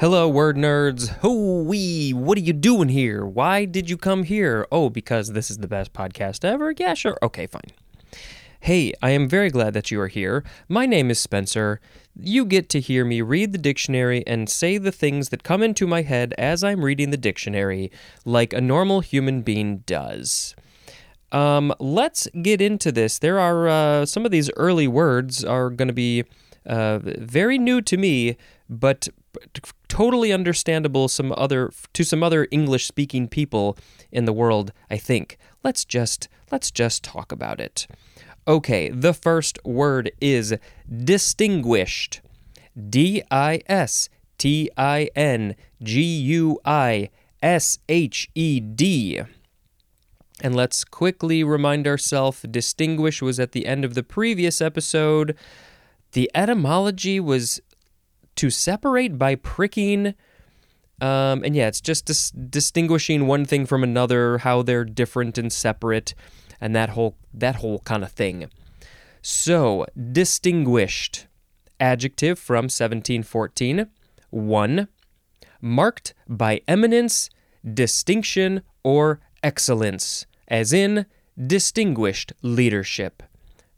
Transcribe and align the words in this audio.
Hello, 0.00 0.28
word 0.28 0.56
nerds. 0.56 1.08
Hoo-wee, 1.22 2.12
what 2.12 2.38
are 2.38 2.42
you 2.42 2.52
doing 2.52 2.88
here? 2.88 3.26
Why 3.26 3.64
did 3.64 3.90
you 3.90 3.96
come 3.96 4.22
here? 4.22 4.64
Oh, 4.70 4.90
because 4.90 5.32
this 5.32 5.50
is 5.50 5.58
the 5.58 5.66
best 5.66 5.92
podcast 5.92 6.44
ever? 6.44 6.72
Yeah, 6.78 6.94
sure. 6.94 7.18
Okay, 7.20 7.48
fine. 7.48 7.72
Hey, 8.60 8.92
I 9.02 9.10
am 9.10 9.28
very 9.28 9.50
glad 9.50 9.72
that 9.72 9.90
you 9.90 10.00
are 10.00 10.06
here. 10.06 10.44
My 10.68 10.86
name 10.86 11.10
is 11.10 11.18
Spencer. 11.18 11.80
You 12.16 12.44
get 12.44 12.68
to 12.68 12.80
hear 12.80 13.04
me 13.04 13.22
read 13.22 13.50
the 13.50 13.58
dictionary 13.58 14.24
and 14.24 14.48
say 14.48 14.78
the 14.78 14.92
things 14.92 15.30
that 15.30 15.42
come 15.42 15.64
into 15.64 15.84
my 15.84 16.02
head 16.02 16.32
as 16.38 16.62
I'm 16.62 16.84
reading 16.84 17.10
the 17.10 17.16
dictionary, 17.16 17.90
like 18.24 18.52
a 18.52 18.60
normal 18.60 19.00
human 19.00 19.42
being 19.42 19.78
does. 19.78 20.54
Um, 21.32 21.74
let's 21.80 22.28
get 22.40 22.60
into 22.60 22.92
this. 22.92 23.18
There 23.18 23.40
are 23.40 23.66
uh, 23.66 24.06
some 24.06 24.24
of 24.24 24.30
these 24.30 24.48
early 24.56 24.86
words 24.86 25.44
are 25.44 25.70
going 25.70 25.88
to 25.88 25.92
be 25.92 26.22
uh, 26.64 27.00
very 27.02 27.58
new 27.58 27.82
to 27.82 27.96
me, 27.96 28.36
but 28.68 29.08
totally 29.88 30.32
understandable 30.32 31.08
some 31.08 31.32
other 31.36 31.70
to 31.92 32.04
some 32.04 32.22
other 32.22 32.46
English 32.50 32.86
speaking 32.86 33.28
people 33.28 33.76
in 34.12 34.24
the 34.24 34.32
world, 34.32 34.72
I 34.90 34.96
think. 34.96 35.38
Let's 35.62 35.84
just 35.84 36.28
let's 36.50 36.70
just 36.70 37.02
talk 37.02 37.32
about 37.32 37.60
it. 37.60 37.86
Okay, 38.46 38.88
the 38.88 39.12
first 39.12 39.58
word 39.64 40.10
is 40.20 40.54
distinguished. 41.04 42.20
D 42.88 43.22
I 43.30 43.60
S 43.66 44.08
T 44.38 44.70
I 44.76 45.10
N 45.14 45.56
G 45.82 46.02
U 46.02 46.58
I 46.64 47.10
S 47.42 47.78
H 47.88 48.30
E 48.34 48.60
D. 48.60 49.22
And 50.40 50.54
let's 50.54 50.84
quickly 50.84 51.42
remind 51.42 51.86
ourselves 51.86 52.42
distinguish 52.42 53.20
was 53.20 53.40
at 53.40 53.52
the 53.52 53.66
end 53.66 53.84
of 53.84 53.94
the 53.94 54.04
previous 54.04 54.60
episode. 54.60 55.36
The 56.12 56.30
etymology 56.34 57.18
was 57.18 57.60
to 58.38 58.50
separate 58.50 59.18
by 59.18 59.34
pricking. 59.34 60.14
Um, 61.00 61.42
and 61.44 61.54
yeah, 61.54 61.68
it's 61.68 61.80
just 61.80 62.06
dis- 62.06 62.30
distinguishing 62.30 63.26
one 63.26 63.44
thing 63.44 63.66
from 63.66 63.82
another, 63.82 64.38
how 64.38 64.62
they're 64.62 64.84
different 64.84 65.38
and 65.38 65.52
separate, 65.52 66.14
and 66.60 66.74
that 66.74 66.90
whole 66.90 67.16
that 67.34 67.56
whole 67.56 67.80
kind 67.80 68.02
of 68.02 68.12
thing. 68.12 68.48
So, 69.22 69.86
distinguished 70.12 71.26
adjective 71.80 72.38
from 72.38 72.64
1714. 72.64 73.88
One, 74.30 74.88
marked 75.60 76.14
by 76.28 76.60
eminence, 76.68 77.30
distinction, 77.64 78.62
or 78.82 79.20
excellence, 79.42 80.26
as 80.46 80.72
in 80.72 81.06
distinguished 81.36 82.32
leadership. 82.42 83.22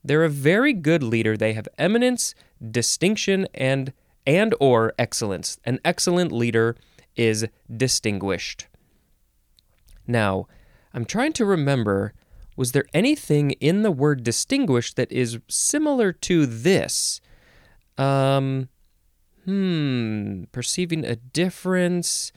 They're 0.03 0.25
a 0.25 0.31
very 0.31 0.73
good 0.73 1.03
leader. 1.03 1.37
They 1.37 1.53
have 1.53 1.69
eminence, 1.79 2.35
distinction, 2.71 3.47
and 3.55 3.93
and 4.27 4.55
or 4.61 4.93
excellence. 4.99 5.59
An 5.65 5.81
excellent 5.85 6.33
leader 6.33 6.77
is 7.17 7.47
distinguished. 7.75 8.67
Now, 10.07 10.47
I'm 10.93 11.05
trying 11.05 11.33
to 11.35 11.45
remember 11.45 12.15
was 12.57 12.73
there 12.73 12.85
anything 12.93 13.53
in 13.53 13.83
the 13.83 13.91
word 13.91 14.23
distinguished 14.23 14.97
that 14.97 15.11
is 15.11 15.39
similar 15.49 16.13
to 16.13 16.45
this? 16.47 17.21
Um 17.97 18.69
hmm, 19.45 20.45
perceiving 20.53 21.05
a 21.05 21.17
difference. 21.17 22.33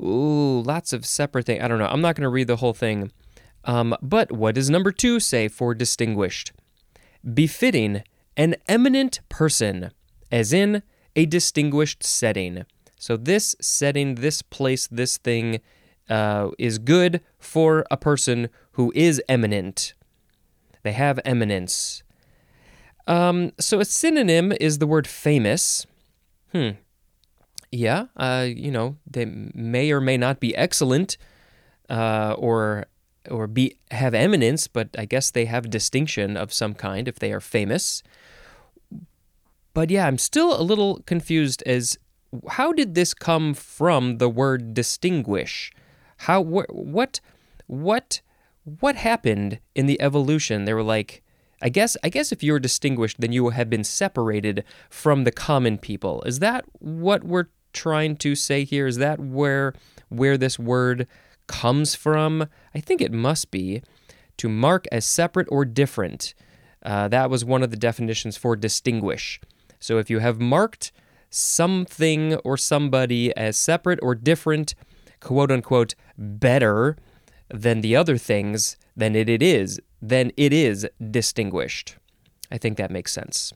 Ooh, 0.00 0.62
lots 0.62 0.92
of 0.92 1.06
separate 1.06 1.46
things. 1.46 1.62
I 1.62 1.68
don't 1.68 1.78
know. 1.78 1.86
I'm 1.86 2.00
not 2.00 2.14
going 2.14 2.22
to 2.22 2.28
read 2.28 2.46
the 2.46 2.56
whole 2.56 2.74
thing. 2.74 3.10
Um, 3.64 3.96
but 4.00 4.30
what 4.30 4.54
does 4.54 4.70
number 4.70 4.92
two 4.92 5.20
say 5.20 5.48
for 5.48 5.74
distinguished? 5.74 6.52
Befitting 7.34 8.02
an 8.36 8.56
eminent 8.68 9.20
person, 9.28 9.90
as 10.30 10.52
in 10.52 10.82
a 11.18 11.26
distinguished 11.26 12.04
setting. 12.04 12.64
So, 12.96 13.16
this 13.16 13.56
setting, 13.60 14.14
this 14.16 14.40
place, 14.40 14.86
this 14.86 15.18
thing 15.18 15.60
uh, 16.08 16.50
is 16.58 16.78
good 16.78 17.20
for 17.38 17.84
a 17.90 17.96
person 17.96 18.48
who 18.72 18.92
is 18.94 19.20
eminent. 19.28 19.94
They 20.84 20.92
have 20.92 21.18
eminence. 21.24 22.02
Um, 23.08 23.52
so, 23.58 23.80
a 23.80 23.84
synonym 23.84 24.52
is 24.60 24.78
the 24.78 24.86
word 24.86 25.06
famous. 25.08 25.86
Hmm. 26.52 26.70
Yeah, 27.70 28.06
uh, 28.16 28.46
you 28.48 28.70
know, 28.70 28.96
they 29.04 29.24
may 29.26 29.90
or 29.90 30.00
may 30.00 30.16
not 30.16 30.40
be 30.40 30.56
excellent 30.56 31.18
uh, 31.90 32.34
or 32.38 32.86
or 33.30 33.46
be 33.46 33.76
have 33.90 34.14
eminence, 34.14 34.68
but 34.68 34.88
I 34.96 35.04
guess 35.04 35.30
they 35.30 35.46
have 35.46 35.68
distinction 35.68 36.36
of 36.36 36.52
some 36.52 36.74
kind 36.74 37.08
if 37.08 37.18
they 37.18 37.32
are 37.32 37.40
famous. 37.40 38.02
But 39.78 39.92
yeah, 39.92 40.08
I'm 40.08 40.18
still 40.18 40.60
a 40.60 40.66
little 40.66 41.04
confused 41.06 41.62
as 41.64 41.96
how 42.48 42.72
did 42.72 42.96
this 42.96 43.14
come 43.14 43.54
from 43.54 44.18
the 44.18 44.28
word 44.28 44.74
distinguish? 44.74 45.70
How 46.16 46.42
wh- 46.42 46.74
what 46.74 47.20
what 47.68 48.20
what 48.80 48.96
happened 48.96 49.60
in 49.76 49.86
the 49.86 50.00
evolution? 50.00 50.64
They 50.64 50.74
were 50.74 50.82
like 50.82 51.22
I 51.62 51.68
guess 51.68 51.96
I 52.02 52.08
guess 52.08 52.32
if 52.32 52.42
you 52.42 52.54
were 52.54 52.58
distinguished 52.58 53.20
then 53.20 53.30
you 53.30 53.50
have 53.50 53.70
been 53.70 53.84
separated 53.84 54.64
from 54.90 55.22
the 55.22 55.30
common 55.30 55.78
people. 55.78 56.22
Is 56.22 56.40
that 56.40 56.64
what 56.80 57.22
we're 57.22 57.50
trying 57.72 58.16
to 58.16 58.34
say 58.34 58.64
here? 58.64 58.88
Is 58.88 58.96
that 58.96 59.20
where 59.20 59.74
where 60.08 60.36
this 60.36 60.58
word 60.58 61.06
comes 61.46 61.94
from? 61.94 62.48
I 62.74 62.80
think 62.80 63.00
it 63.00 63.12
must 63.12 63.52
be 63.52 63.82
to 64.38 64.48
mark 64.48 64.86
as 64.90 65.04
separate 65.04 65.46
or 65.52 65.64
different. 65.64 66.34
Uh, 66.82 67.06
that 67.06 67.30
was 67.30 67.44
one 67.44 67.62
of 67.62 67.70
the 67.70 67.76
definitions 67.76 68.36
for 68.36 68.56
distinguish. 68.56 69.40
So 69.78 69.98
if 69.98 70.10
you 70.10 70.18
have 70.18 70.40
marked 70.40 70.92
something 71.30 72.34
or 72.36 72.56
somebody 72.56 73.36
as 73.36 73.56
separate 73.56 73.98
or 74.02 74.14
different, 74.14 74.74
quote 75.20 75.50
unquote, 75.50 75.94
better 76.16 76.96
than 77.48 77.80
the 77.80 77.96
other 77.96 78.16
things, 78.16 78.76
then 78.96 79.14
it, 79.14 79.28
it 79.28 79.42
is, 79.42 79.80
then 80.00 80.32
it 80.36 80.52
is 80.52 80.86
distinguished. 81.10 81.96
I 82.50 82.58
think 82.58 82.76
that 82.78 82.90
makes 82.90 83.12
sense. 83.12 83.52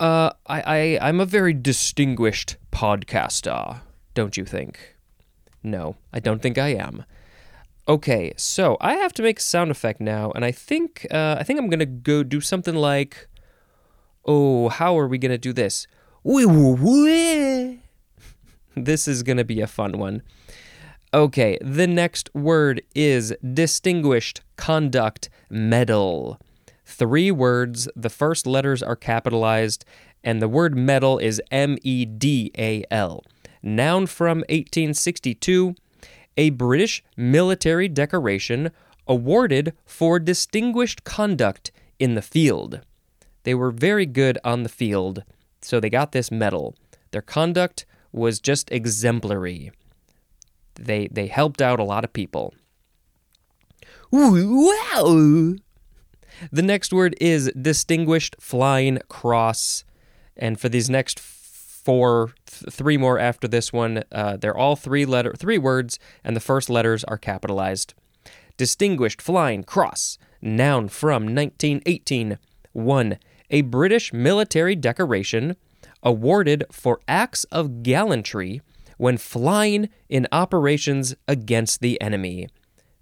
Uh, 0.00 0.30
I, 0.46 0.60
I, 0.60 1.08
I'm 1.08 1.20
a 1.20 1.26
very 1.26 1.52
distinguished 1.52 2.56
podcaster, 2.70 3.80
don't 4.14 4.36
you 4.36 4.44
think? 4.44 4.96
No, 5.62 5.96
I 6.12 6.20
don't 6.20 6.40
think 6.40 6.56
I 6.56 6.68
am. 6.68 7.04
Okay, 7.88 8.32
so 8.36 8.76
I 8.80 8.94
have 8.94 9.12
to 9.14 9.22
make 9.22 9.38
a 9.38 9.42
sound 9.42 9.70
effect 9.70 10.00
now, 10.00 10.30
and 10.32 10.44
I 10.44 10.52
think 10.52 11.06
uh, 11.10 11.36
I 11.38 11.42
think 11.42 11.58
I'm 11.58 11.70
gonna 11.70 11.86
go 11.86 12.22
do 12.22 12.40
something 12.40 12.74
like 12.74 13.28
oh, 14.28 14.68
how 14.68 14.96
are 14.98 15.08
we 15.08 15.18
going 15.18 15.32
to 15.32 15.38
do 15.38 15.52
this? 15.52 15.88
This 18.76 19.08
is 19.08 19.24
going 19.24 19.38
to 19.38 19.44
be 19.44 19.60
a 19.60 19.66
fun 19.66 19.98
one. 19.98 20.22
Okay, 21.14 21.56
the 21.62 21.86
next 21.86 22.32
word 22.34 22.82
is 22.94 23.34
distinguished 23.54 24.42
conduct 24.56 25.30
medal. 25.48 26.38
Three 26.84 27.30
words, 27.30 27.88
the 27.96 28.10
first 28.10 28.46
letters 28.46 28.82
are 28.82 28.94
capitalized, 28.94 29.86
and 30.22 30.42
the 30.42 30.48
word 30.48 30.76
medal 30.76 31.18
is 31.18 31.40
M 31.50 31.78
E 31.82 32.04
D 32.04 32.50
A 32.58 32.84
L. 32.90 33.24
Noun 33.62 34.06
from 34.06 34.38
1862, 34.50 35.74
a 36.36 36.50
British 36.50 37.02
military 37.16 37.88
decoration 37.88 38.70
awarded 39.06 39.72
for 39.86 40.18
distinguished 40.18 41.04
conduct 41.04 41.72
in 41.98 42.14
the 42.14 42.22
field. 42.22 42.82
They 43.48 43.54
were 43.54 43.70
very 43.70 44.04
good 44.04 44.38
on 44.44 44.62
the 44.62 44.68
field, 44.68 45.24
so 45.62 45.80
they 45.80 45.88
got 45.88 46.12
this 46.12 46.30
medal. 46.30 46.74
Their 47.12 47.22
conduct 47.22 47.86
was 48.12 48.40
just 48.40 48.70
exemplary. 48.70 49.72
They 50.74 51.08
they 51.10 51.28
helped 51.28 51.62
out 51.62 51.80
a 51.80 51.84
lot 51.84 52.04
of 52.04 52.12
people. 52.12 52.52
Wow! 54.10 55.54
The 56.52 56.62
next 56.62 56.92
word 56.92 57.16
is 57.22 57.50
distinguished 57.58 58.36
flying 58.38 58.98
cross, 59.08 59.82
and 60.36 60.60
for 60.60 60.68
these 60.68 60.90
next 60.90 61.18
four, 61.18 62.34
th- 62.44 62.70
three 62.70 62.98
more 62.98 63.18
after 63.18 63.48
this 63.48 63.72
one, 63.72 64.04
uh, 64.12 64.36
they're 64.36 64.54
all 64.54 64.76
three 64.76 65.06
letter 65.06 65.32
three 65.32 65.56
words, 65.56 65.98
and 66.22 66.36
the 66.36 66.40
first 66.40 66.68
letters 66.68 67.02
are 67.04 67.16
capitalized. 67.16 67.94
Distinguished 68.58 69.22
flying 69.22 69.64
cross, 69.64 70.18
noun 70.42 70.88
from 70.88 71.34
1918. 71.34 72.36
One 72.74 73.18
a 73.50 73.62
British 73.62 74.12
military 74.12 74.74
decoration 74.74 75.56
awarded 76.02 76.64
for 76.70 77.00
acts 77.08 77.44
of 77.44 77.82
gallantry 77.82 78.60
when 78.96 79.16
flying 79.16 79.88
in 80.08 80.26
operations 80.32 81.14
against 81.26 81.80
the 81.80 82.00
enemy. 82.00 82.48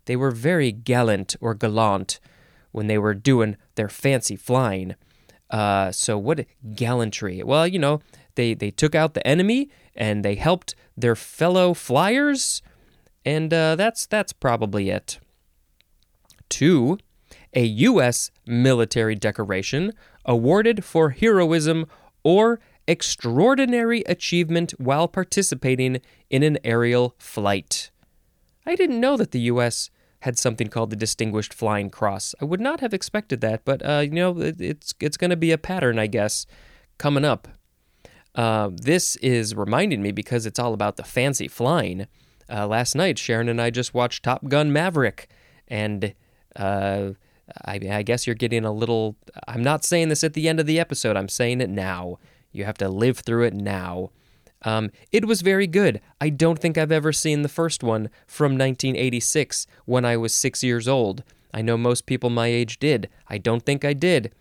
They 0.04 0.16
were 0.16 0.30
very 0.30 0.72
gallant 0.72 1.36
or 1.40 1.54
gallant 1.54 2.20
when 2.70 2.86
they 2.86 2.98
were 2.98 3.14
doing 3.14 3.56
their 3.74 3.88
fancy 3.88 4.36
flying. 4.36 4.94
Uh, 5.50 5.90
so 5.92 6.18
what 6.18 6.46
gallantry? 6.74 7.42
Well, 7.42 7.66
you 7.66 7.78
know, 7.78 8.00
they 8.34 8.54
they 8.54 8.70
took 8.70 8.94
out 8.94 9.14
the 9.14 9.26
enemy 9.26 9.70
and 9.94 10.24
they 10.24 10.34
helped 10.34 10.74
their 10.96 11.16
fellow 11.16 11.74
flyers, 11.74 12.62
and 13.24 13.52
uh, 13.52 13.76
that's 13.76 14.06
that's 14.06 14.32
probably 14.32 14.90
it. 14.90 15.18
Two, 16.48 16.98
a 17.54 17.64
U.S. 17.64 18.30
military 18.46 19.14
decoration 19.14 19.92
awarded 20.26 20.84
for 20.84 21.10
heroism 21.10 21.86
or 22.22 22.60
extraordinary 22.88 24.02
achievement 24.02 24.72
while 24.78 25.08
participating 25.08 26.00
in 26.30 26.42
an 26.42 26.58
aerial 26.64 27.14
flight. 27.18 27.90
I 28.66 28.74
didn't 28.74 29.00
know 29.00 29.16
that 29.16 29.30
the 29.30 29.40
U.S. 29.40 29.90
had 30.20 30.38
something 30.38 30.68
called 30.68 30.90
the 30.90 30.96
Distinguished 30.96 31.54
Flying 31.54 31.90
Cross. 31.90 32.34
I 32.40 32.44
would 32.44 32.60
not 32.60 32.80
have 32.80 32.92
expected 32.92 33.40
that, 33.40 33.64
but 33.64 33.84
uh, 33.84 34.00
you 34.04 34.10
know, 34.10 34.38
it, 34.40 34.60
it's 34.60 34.94
it's 35.00 35.16
going 35.16 35.30
to 35.30 35.36
be 35.36 35.52
a 35.52 35.58
pattern, 35.58 35.98
I 35.98 36.06
guess, 36.08 36.46
coming 36.98 37.24
up. 37.24 37.48
Uh, 38.34 38.70
this 38.72 39.16
is 39.16 39.54
reminding 39.54 40.02
me 40.02 40.12
because 40.12 40.44
it's 40.44 40.58
all 40.58 40.74
about 40.74 40.96
the 40.96 41.04
fancy 41.04 41.48
flying. 41.48 42.06
Uh, 42.52 42.66
last 42.66 42.94
night, 42.94 43.18
Sharon 43.18 43.48
and 43.48 43.60
I 43.60 43.70
just 43.70 43.94
watched 43.94 44.24
Top 44.24 44.46
Gun 44.48 44.72
Maverick, 44.72 45.28
and 45.68 46.14
uh, 46.54 47.10
I, 47.64 47.80
I 47.90 48.02
guess 48.02 48.26
you're 48.26 48.34
getting 48.34 48.64
a 48.64 48.72
little. 48.72 49.16
I'm 49.46 49.62
not 49.62 49.84
saying 49.84 50.08
this 50.08 50.24
at 50.24 50.34
the 50.34 50.48
end 50.48 50.60
of 50.60 50.66
the 50.66 50.80
episode. 50.80 51.16
I'm 51.16 51.28
saying 51.28 51.60
it 51.60 51.70
now. 51.70 52.18
You 52.52 52.64
have 52.64 52.78
to 52.78 52.88
live 52.88 53.18
through 53.18 53.44
it 53.44 53.54
now. 53.54 54.10
Um, 54.62 54.90
it 55.12 55.26
was 55.26 55.42
very 55.42 55.66
good. 55.66 56.00
I 56.20 56.28
don't 56.30 56.58
think 56.58 56.76
I've 56.76 56.90
ever 56.92 57.12
seen 57.12 57.42
the 57.42 57.48
first 57.48 57.82
one 57.82 58.08
from 58.26 58.52
1986 58.52 59.66
when 59.84 60.04
I 60.04 60.16
was 60.16 60.34
six 60.34 60.64
years 60.64 60.88
old. 60.88 61.22
I 61.52 61.62
know 61.62 61.76
most 61.76 62.06
people 62.06 62.30
my 62.30 62.48
age 62.48 62.78
did. 62.78 63.08
I 63.28 63.38
don't 63.38 63.64
think 63.64 63.84
I 63.84 63.92
did. 63.92 64.32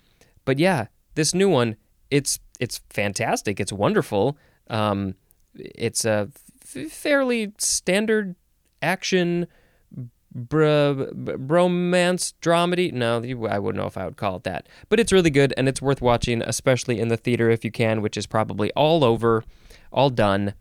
But 0.43 0.57
yeah, 0.59 0.87
this 1.15 1.33
new 1.33 1.49
one, 1.49 1.75
it's 2.09 2.39
it's 2.59 2.81
fantastic. 2.89 3.59
It's 3.59 3.73
wonderful. 3.73 4.37
Um, 4.69 5.15
it's 5.53 6.05
a 6.05 6.29
f- 6.63 6.91
fairly 6.91 7.53
standard 7.57 8.35
action 8.81 9.47
br- 10.35 11.13
bromance 11.37 12.33
dramedy. 12.41 12.91
No, 12.91 13.23
I 13.49 13.57
wouldn't 13.57 13.81
know 13.81 13.87
if 13.87 13.97
I 13.97 14.05
would 14.05 14.17
call 14.17 14.35
it 14.37 14.43
that, 14.43 14.67
but 14.89 14.99
it's 14.99 15.11
really 15.11 15.29
good 15.29 15.53
and 15.57 15.67
it's 15.67 15.81
worth 15.81 16.01
watching, 16.01 16.41
especially 16.41 16.99
in 16.99 17.07
the 17.07 17.17
theater 17.17 17.49
if 17.49 17.63
you 17.63 17.71
can, 17.71 18.01
which 18.01 18.17
is 18.17 18.27
probably 18.27 18.71
all 18.73 19.03
over, 19.03 19.43
all 19.91 20.09
done. 20.09 20.53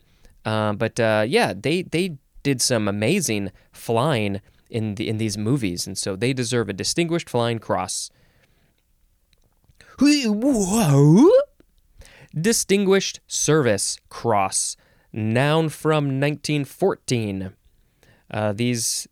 Uh, 0.45 0.73
but 0.73 0.99
uh, 1.01 1.25
yeah, 1.27 1.53
they 1.55 1.83
they 1.83 2.17
did 2.43 2.63
some 2.63 2.87
amazing 2.87 3.51
flying 3.73 4.41
in 4.71 4.95
the 4.95 5.09
in 5.09 5.19
these 5.19 5.37
movies, 5.37 5.87
and 5.87 5.99
so 5.99 6.15
they 6.15 6.33
deserve 6.33 6.69
a 6.69 6.73
distinguished 6.73 7.29
flying 7.29 7.59
cross. 7.59 8.11
Whoa! 9.99 11.31
Distinguished 12.35 13.21
Service 13.29 13.99
Cross, 14.09 14.77
noun 15.13 15.69
from 15.69 16.21
1914. 16.21 17.53
Uh, 18.31 18.53
these 18.53 19.07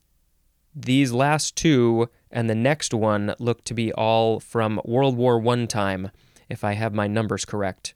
these 0.74 1.12
last 1.12 1.56
two 1.56 2.08
and 2.30 2.48
the 2.48 2.54
next 2.54 2.94
one 2.94 3.34
look 3.38 3.64
to 3.64 3.74
be 3.74 3.92
all 3.92 4.40
from 4.40 4.80
World 4.84 5.16
War 5.16 5.46
I 5.46 5.66
time, 5.66 6.10
if 6.48 6.64
I 6.64 6.72
have 6.72 6.94
my 6.94 7.06
numbers 7.06 7.44
correct. 7.44 7.94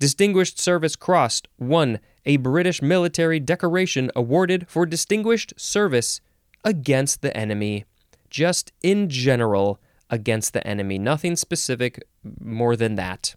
Distinguished 0.00 0.58
Service 0.58 0.96
Crossed 0.96 1.48
1. 1.56 2.00
A 2.26 2.36
British 2.38 2.80
military 2.80 3.38
decoration 3.38 4.10
awarded 4.16 4.66
for 4.68 4.86
distinguished 4.86 5.54
service 5.56 6.20
against 6.64 7.22
the 7.22 7.36
enemy. 7.36 7.84
Just 8.30 8.72
in 8.82 9.08
general, 9.08 9.78
against 10.10 10.52
the 10.52 10.66
enemy. 10.66 10.98
Nothing 10.98 11.36
specific 11.36 12.02
more 12.40 12.76
than 12.76 12.94
that. 12.96 13.34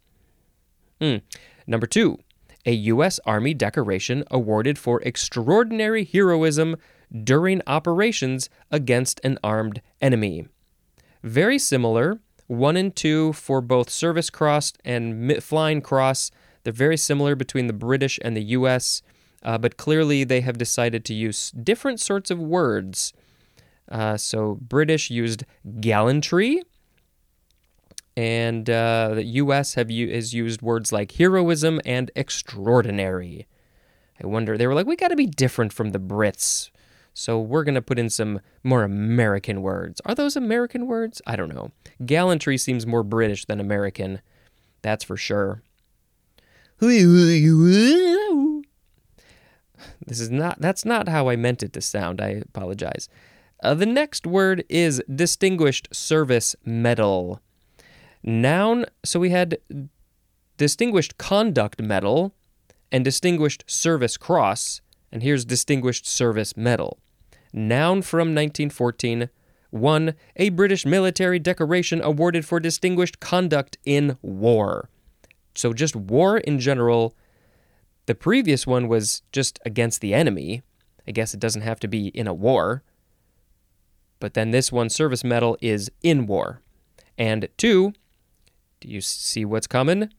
Mm. 1.00 1.22
Number 1.66 1.86
two, 1.86 2.20
a 2.66 2.72
U.S. 2.72 3.20
Army 3.26 3.54
decoration 3.54 4.24
awarded 4.32 4.78
for 4.78 5.02
extraordinary 5.02 6.04
heroism 6.06 6.76
during 7.24 7.62
operations 7.68 8.50
against 8.72 9.20
an 9.24 9.38
armed 9.44 9.82
enemy. 10.02 10.48
Very 11.24 11.60
similar, 11.60 12.20
one 12.48 12.78
and 12.78 12.96
two 12.96 13.34
for 13.34 13.62
both 13.62 13.90
Service 13.90 14.30
Cross 14.30 14.74
and 14.84 15.42
Flying 15.44 15.82
Cross. 15.82 16.32
They're 16.64 16.74
very 16.74 16.98
similar 16.98 17.36
between 17.36 17.68
the 17.68 17.74
British 17.74 18.20
and 18.24 18.36
the 18.36 18.44
US, 18.44 19.02
uh, 19.44 19.58
but 19.58 19.78
clearly 19.78 20.24
they 20.24 20.42
have 20.42 20.58
decided 20.58 21.06
to 21.06 21.14
use 21.14 21.52
different 21.52 22.00
sorts 22.00 22.32
of 22.32 22.40
words. 22.40 23.14
Uh, 23.90 24.18
so 24.18 24.58
British 24.62 25.10
used 25.10 25.46
gallantry, 25.80 26.62
and 28.18 28.70
uh, 28.70 29.12
the 29.14 29.24
U.S. 29.24 29.76
have 29.76 29.92
u- 29.92 30.12
has 30.12 30.34
used 30.34 30.62
words 30.62 30.92
like 30.92 31.14
heroism 31.14 31.80
and 31.86 32.12
extraordinary. 32.16 33.48
I 34.22 34.28
wonder 34.28 34.58
they 34.58 34.68
were 34.68 34.74
like, 34.74 34.88
we 34.88 34.96
got 34.96 35.10
to 35.10 35.16
be 35.16 35.28
different 35.28 35.72
from 35.72 35.92
the 35.92 36.00
Brits. 36.00 36.72
So 37.18 37.40
we're 37.40 37.64
going 37.64 37.74
to 37.74 37.82
put 37.82 37.98
in 37.98 38.12
some 38.12 38.42
more 38.64 38.84
American 38.84 39.64
words. 39.64 40.00
Are 40.06 40.14
those 40.14 40.36
American 40.36 40.86
words? 40.86 41.20
I 41.26 41.36
don't 41.36 41.52
know. 41.52 41.72
Gallantry 42.06 42.60
seems 42.60 42.86
more 42.86 43.02
British 43.02 43.46
than 43.46 43.60
American. 43.60 44.22
That's 44.84 45.04
for 45.04 45.18
sure. 45.18 45.64
This 50.06 50.20
is 50.20 50.30
not 50.30 50.62
that's 50.62 50.86
not 50.86 51.10
how 51.10 51.28
I 51.28 51.36
meant 51.36 51.64
it 51.64 51.74
to 51.74 51.82
sound. 51.82 52.22
I 52.22 52.44
apologize. 52.50 53.10
Uh, 53.64 53.74
the 53.74 53.88
next 53.88 54.28
word 54.28 54.64
is 54.70 55.02
distinguished 55.14 55.88
service 55.92 56.56
medal. 56.64 57.42
Noun, 58.22 58.86
so 59.04 59.20
we 59.20 59.32
had 59.32 59.58
distinguished 60.58 61.18
conduct 61.18 61.82
medal 61.82 62.36
and 62.92 63.04
distinguished 63.04 63.64
service 63.66 64.18
cross, 64.18 64.82
and 65.12 65.24
here's 65.24 65.46
distinguished 65.46 66.06
service 66.06 66.56
medal. 66.56 67.00
Noun 67.58 68.04
from 68.04 68.36
1914. 68.36 69.30
1. 69.72 70.14
A 70.38 70.50
British 70.50 70.86
military 70.86 71.40
decoration 71.40 72.02
awarded 72.02 72.46
for 72.46 72.60
distinguished 72.60 73.20
conduct 73.20 73.78
in 73.84 74.18
war. 74.22 74.90
So, 75.56 75.74
just 75.74 75.96
war 75.96 76.38
in 76.38 76.60
general. 76.60 77.16
The 78.06 78.16
previous 78.16 78.66
one 78.66 78.88
was 78.88 79.24
just 79.32 79.60
against 79.66 80.00
the 80.02 80.14
enemy. 80.14 80.62
I 81.08 81.12
guess 81.12 81.34
it 81.34 81.40
doesn't 81.40 81.64
have 81.64 81.80
to 81.82 81.88
be 81.88 82.08
in 82.10 82.28
a 82.28 82.34
war. 82.34 82.84
But 84.20 84.34
then 84.34 84.52
this 84.52 84.72
one, 84.72 84.90
service 84.90 85.24
medal, 85.24 85.58
is 85.62 85.92
in 86.02 86.28
war. 86.28 86.62
And 87.18 87.50
two, 87.58 87.94
do 88.80 88.88
you 88.88 89.02
see 89.02 89.46
what's 89.46 89.68
coming? 89.68 90.12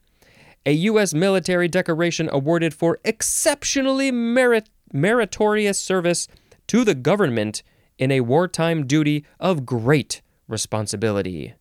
A 0.66 0.72
U.S. 0.72 1.14
military 1.14 1.68
decoration 1.68 2.28
awarded 2.32 2.74
for 2.74 2.98
exceptionally 3.04 4.10
merit- 4.10 4.68
meritorious 4.92 5.78
service 5.78 6.28
to 6.68 6.84
the 6.84 6.94
government 6.94 7.62
in 7.98 8.12
a 8.12 8.20
wartime 8.20 8.86
duty 8.86 9.24
of 9.40 9.66
great 9.66 10.22
responsibility. 10.46 11.54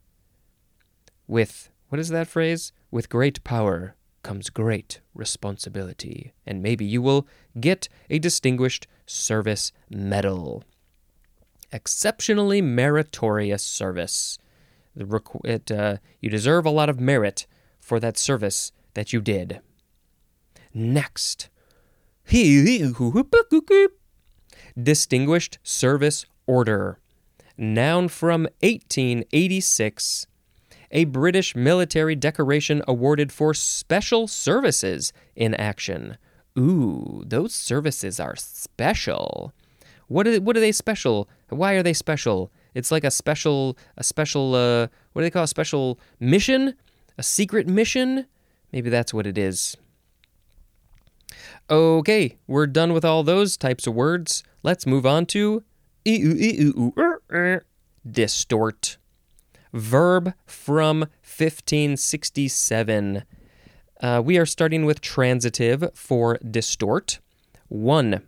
With, 1.28 1.70
what 1.90 2.00
is 2.00 2.10
that 2.10 2.28
phrase? 2.28 2.72
With 2.92 3.10
great 3.10 3.44
power 3.44 3.96
comes 4.24 4.50
great 4.50 5.02
responsibility, 5.14 6.34
and 6.46 6.62
maybe 6.62 6.86
you 6.86 7.02
will 7.02 7.28
get 7.60 7.90
a 8.10 8.20
distinguished 8.20 8.88
service 9.06 9.72
medal. 9.90 10.64
Exceptionally 11.72 12.62
meritorious 12.62 13.64
service. 13.64 14.38
It, 14.96 15.72
uh, 15.72 15.98
you 16.22 16.30
deserve 16.30 16.66
a 16.66 16.72
lot 16.72 16.90
of 16.90 17.00
merit 17.00 17.48
for 17.80 18.00
that 18.00 18.18
service 18.18 18.72
that 18.94 19.14
you 19.14 19.22
did. 19.22 19.62
Next. 20.74 21.50
Distinguished 24.82 25.58
Service 25.64 26.26
Order. 26.46 27.00
Noun 27.58 28.08
from 28.08 28.44
1886. 28.62 30.28
A 30.92 31.06
British 31.06 31.56
military 31.56 32.16
decoration 32.16 32.82
awarded 32.88 33.32
for 33.32 33.54
special 33.54 34.28
services 34.28 35.12
in 35.36 35.54
action. 35.56 36.18
Ooh, 36.58 37.24
those 37.26 37.54
services 37.54 38.20
are 38.20 38.36
special. 38.36 39.52
What 40.08 40.28
are, 40.28 40.40
what 40.40 40.56
are 40.56 40.62
they 40.62 40.72
special? 40.72 41.28
Why 41.50 41.74
are 41.74 41.84
they 41.84 41.94
special? 41.94 42.52
It's 42.74 42.92
like 42.92 43.04
a 43.04 43.12
special 43.12 43.78
a 43.98 44.04
special 44.04 44.56
uh, 44.56 44.88
what 45.14 45.22
do 45.22 45.26
they 45.26 45.32
call 45.32 45.44
a 45.44 45.48
special 45.48 46.00
mission? 46.20 46.76
A 47.18 47.24
secret 47.24 47.68
mission? 47.68 48.28
Maybe 48.72 48.90
that's 48.90 49.14
what 49.14 49.28
it 49.28 49.38
is. 49.38 49.76
Okay, 51.70 52.38
we're 52.48 52.68
done 52.68 52.94
with 52.94 53.04
all 53.04 53.24
those 53.24 53.58
types 53.58 53.88
of 53.88 53.94
words. 53.96 54.44
Let's 54.68 54.86
move 54.86 55.06
on 55.06 55.26
to 55.28 55.64
distort. 58.12 58.98
Verb 59.72 60.34
from 60.46 61.00
1567. 61.00 63.24
Uh, 64.02 64.22
we 64.26 64.38
are 64.38 64.46
starting 64.46 64.84
with 64.84 65.00
transitive 65.00 65.90
for 65.94 66.38
distort. 66.40 67.22
1. 67.70 68.22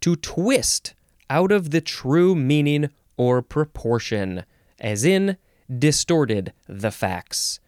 To 0.00 0.16
twist 0.16 0.94
out 1.28 1.52
of 1.52 1.70
the 1.70 1.82
true 1.82 2.34
meaning 2.34 2.88
or 3.18 3.42
proportion, 3.42 4.46
as 4.80 5.04
in 5.04 5.36
distorted 5.68 6.54
the 6.66 6.92
facts 6.92 7.60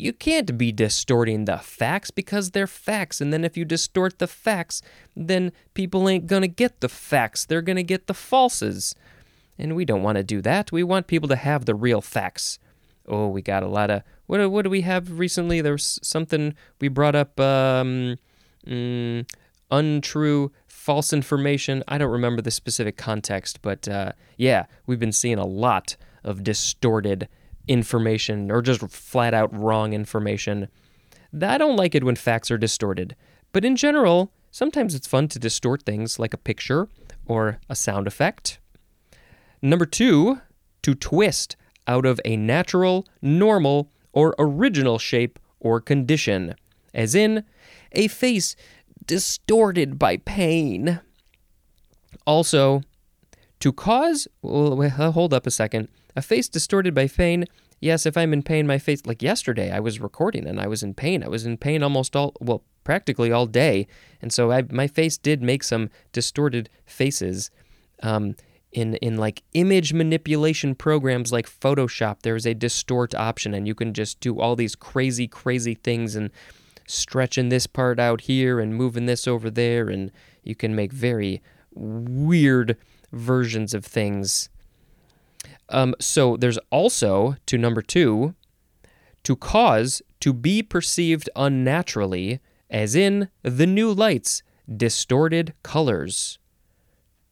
you 0.00 0.12
can't 0.12 0.56
be 0.56 0.72
distorting 0.72 1.44
the 1.44 1.58
facts 1.58 2.10
because 2.10 2.50
they're 2.50 2.66
facts. 2.66 3.20
And 3.20 3.32
then 3.32 3.44
if 3.44 3.56
you 3.56 3.64
distort 3.64 4.18
the 4.18 4.26
facts, 4.26 4.82
then 5.14 5.52
people 5.74 6.08
ain't 6.08 6.26
going 6.26 6.42
to 6.42 6.48
get 6.48 6.80
the 6.80 6.88
facts. 6.88 7.44
They're 7.44 7.62
going 7.62 7.76
to 7.76 7.82
get 7.82 8.06
the 8.06 8.14
falses. 8.14 8.94
And 9.58 9.76
we 9.76 9.84
don't 9.84 10.02
want 10.02 10.16
to 10.16 10.24
do 10.24 10.40
that. 10.42 10.72
We 10.72 10.82
want 10.82 11.06
people 11.06 11.28
to 11.28 11.36
have 11.36 11.66
the 11.66 11.74
real 11.74 12.00
facts. 12.00 12.58
Oh, 13.06 13.28
we 13.28 13.42
got 13.42 13.62
a 13.62 13.68
lot 13.68 13.90
of 13.90 14.02
what 14.26 14.50
what 14.50 14.62
do 14.62 14.70
we 14.70 14.82
have 14.82 15.18
recently? 15.18 15.60
There 15.60 15.72
was 15.72 15.98
something 16.02 16.54
we 16.80 16.88
brought 16.88 17.14
up. 17.14 17.38
Um, 17.38 18.16
mm, 18.66 19.26
untrue, 19.70 20.52
false 20.66 21.12
information. 21.12 21.82
I 21.88 21.98
don't 21.98 22.10
remember 22.10 22.42
the 22.42 22.50
specific 22.50 22.96
context, 22.96 23.62
but 23.62 23.88
uh, 23.88 24.12
yeah, 24.36 24.66
we've 24.86 24.98
been 24.98 25.12
seeing 25.12 25.38
a 25.38 25.46
lot 25.46 25.96
of 26.24 26.42
distorted 26.42 27.28
information 27.70 28.50
or 28.50 28.60
just 28.60 28.82
flat 28.90 29.32
out 29.32 29.56
wrong 29.56 29.92
information. 29.92 30.68
I 31.40 31.56
don't 31.56 31.76
like 31.76 31.94
it 31.94 32.02
when 32.02 32.16
facts 32.16 32.50
are 32.50 32.58
distorted, 32.58 33.14
but 33.52 33.64
in 33.64 33.76
general, 33.76 34.32
sometimes 34.50 34.94
it's 34.94 35.06
fun 35.06 35.28
to 35.28 35.38
distort 35.38 35.84
things 35.84 36.18
like 36.18 36.34
a 36.34 36.38
picture 36.38 36.88
or 37.24 37.60
a 37.68 37.76
sound 37.76 38.08
effect. 38.08 38.58
Number 39.62 39.86
two, 39.86 40.40
to 40.82 40.94
twist 40.96 41.56
out 41.86 42.04
of 42.04 42.20
a 42.24 42.36
natural, 42.36 43.06
normal, 43.22 43.92
or 44.12 44.34
original 44.38 44.98
shape 44.98 45.38
or 45.60 45.80
condition, 45.80 46.56
as 46.92 47.14
in 47.14 47.44
a 47.92 48.08
face 48.08 48.56
distorted 49.06 49.96
by 49.96 50.16
pain. 50.16 51.00
Also, 52.26 52.82
to 53.60 53.72
cause, 53.72 54.26
well, 54.42 54.88
hold 54.88 55.32
up 55.32 55.46
a 55.46 55.50
second, 55.50 55.88
a 56.16 56.22
face 56.22 56.48
distorted 56.48 56.94
by 56.94 57.06
pain. 57.06 57.44
Yes, 57.80 58.04
if 58.04 58.16
I'm 58.16 58.32
in 58.32 58.42
pain, 58.42 58.66
my 58.66 58.78
face, 58.78 59.06
like 59.06 59.22
yesterday, 59.22 59.70
I 59.70 59.80
was 59.80 60.00
recording 60.00 60.46
and 60.46 60.60
I 60.60 60.66
was 60.66 60.82
in 60.82 60.94
pain. 60.94 61.22
I 61.22 61.28
was 61.28 61.46
in 61.46 61.56
pain 61.56 61.82
almost 61.82 62.14
all, 62.14 62.34
well, 62.40 62.62
practically 62.84 63.32
all 63.32 63.46
day. 63.46 63.86
And 64.20 64.32
so 64.32 64.52
I, 64.52 64.62
my 64.70 64.86
face 64.86 65.16
did 65.16 65.42
make 65.42 65.62
some 65.62 65.88
distorted 66.12 66.68
faces. 66.84 67.50
Um, 68.02 68.34
in 68.72 68.94
in 68.96 69.16
like 69.16 69.42
image 69.54 69.92
manipulation 69.92 70.74
programs 70.74 71.32
like 71.32 71.48
Photoshop, 71.48 72.22
there's 72.22 72.46
a 72.46 72.54
distort 72.54 73.14
option, 73.14 73.54
and 73.54 73.66
you 73.66 73.74
can 73.74 73.92
just 73.92 74.20
do 74.20 74.40
all 74.40 74.56
these 74.56 74.76
crazy, 74.76 75.26
crazy 75.26 75.74
things 75.74 76.14
and 76.14 76.30
stretching 76.86 77.48
this 77.48 77.66
part 77.66 77.98
out 77.98 78.22
here 78.22 78.60
and 78.60 78.74
moving 78.74 79.06
this 79.06 79.26
over 79.26 79.50
there, 79.50 79.88
and 79.88 80.10
you 80.42 80.54
can 80.54 80.74
make 80.74 80.92
very 80.92 81.42
weird 81.72 82.76
versions 83.12 83.74
of 83.74 83.84
things. 83.84 84.48
Um, 85.70 85.94
so 86.00 86.36
there's 86.36 86.58
also 86.70 87.36
to 87.46 87.56
number 87.56 87.82
two, 87.82 88.34
to 89.22 89.36
cause 89.36 90.02
to 90.20 90.32
be 90.32 90.62
perceived 90.62 91.30
unnaturally, 91.36 92.40
as 92.68 92.94
in 92.94 93.28
the 93.42 93.66
new 93.66 93.92
lights, 93.92 94.42
distorted 94.74 95.54
colors. 95.62 96.38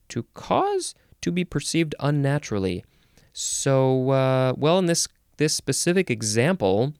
To 0.09 0.25
cause 0.35 0.95
to 1.21 1.30
be 1.30 1.45
perceived 1.45 1.95
unnaturally. 2.00 2.85
So, 3.33 4.11
uh, 4.11 4.54
well, 4.57 4.78
in 4.78 4.87
this 4.87 5.09
this 5.37 5.54
specific 5.54 6.11
example, 6.11 6.95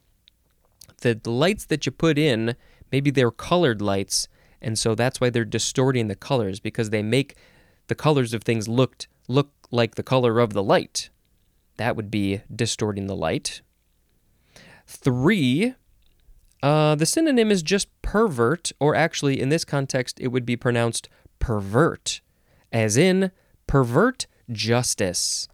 the 1.01 1.21
lights 1.25 1.65
that 1.67 1.87
you 1.87 1.93
put 1.93 2.19
in, 2.19 2.55
maybe 2.93 3.11
they're 3.11 3.31
colored 3.31 3.83
lights, 3.83 4.29
and 4.61 4.79
so 4.79 4.95
that's 4.95 5.21
why 5.21 5.31
they're 5.31 5.45
distorting 5.45 6.09
the 6.09 6.15
colors 6.15 6.61
because 6.61 6.91
they 6.91 7.03
make 7.03 7.37
the 7.89 7.95
colors 7.95 8.35
of 8.35 8.43
things 8.43 8.69
looked 8.69 9.09
look 9.27 9.51
like 9.71 9.95
the 9.95 10.03
color 10.03 10.39
of 10.39 10.53
the 10.53 10.63
light. 10.63 11.11
That 11.79 11.97
would 11.97 12.11
be 12.11 12.43
distorting 12.55 13.07
the 13.07 13.17
light. 13.17 13.63
Three, 14.87 15.75
uh, 16.63 16.95
the 16.95 17.07
synonym 17.07 17.51
is 17.51 17.63
just 17.63 17.89
pervert, 18.03 18.73
or 18.81 18.95
actually, 18.95 19.41
in 19.41 19.49
this 19.49 19.65
context, 19.65 20.19
it 20.21 20.29
would 20.29 20.45
be 20.45 20.57
pronounced 20.57 21.09
pervert, 21.39 22.21
as 22.73 22.97
in 22.97 23.31
pervert 23.67 24.27
justice. 24.51 25.49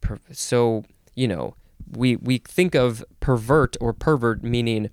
Per- 0.00 0.18
so, 0.32 0.84
you 1.14 1.28
know, 1.28 1.54
we, 1.90 2.16
we 2.16 2.38
think 2.38 2.74
of 2.74 3.04
pervert 3.20 3.76
or 3.80 3.92
pervert 3.92 4.42
meaning 4.42 4.90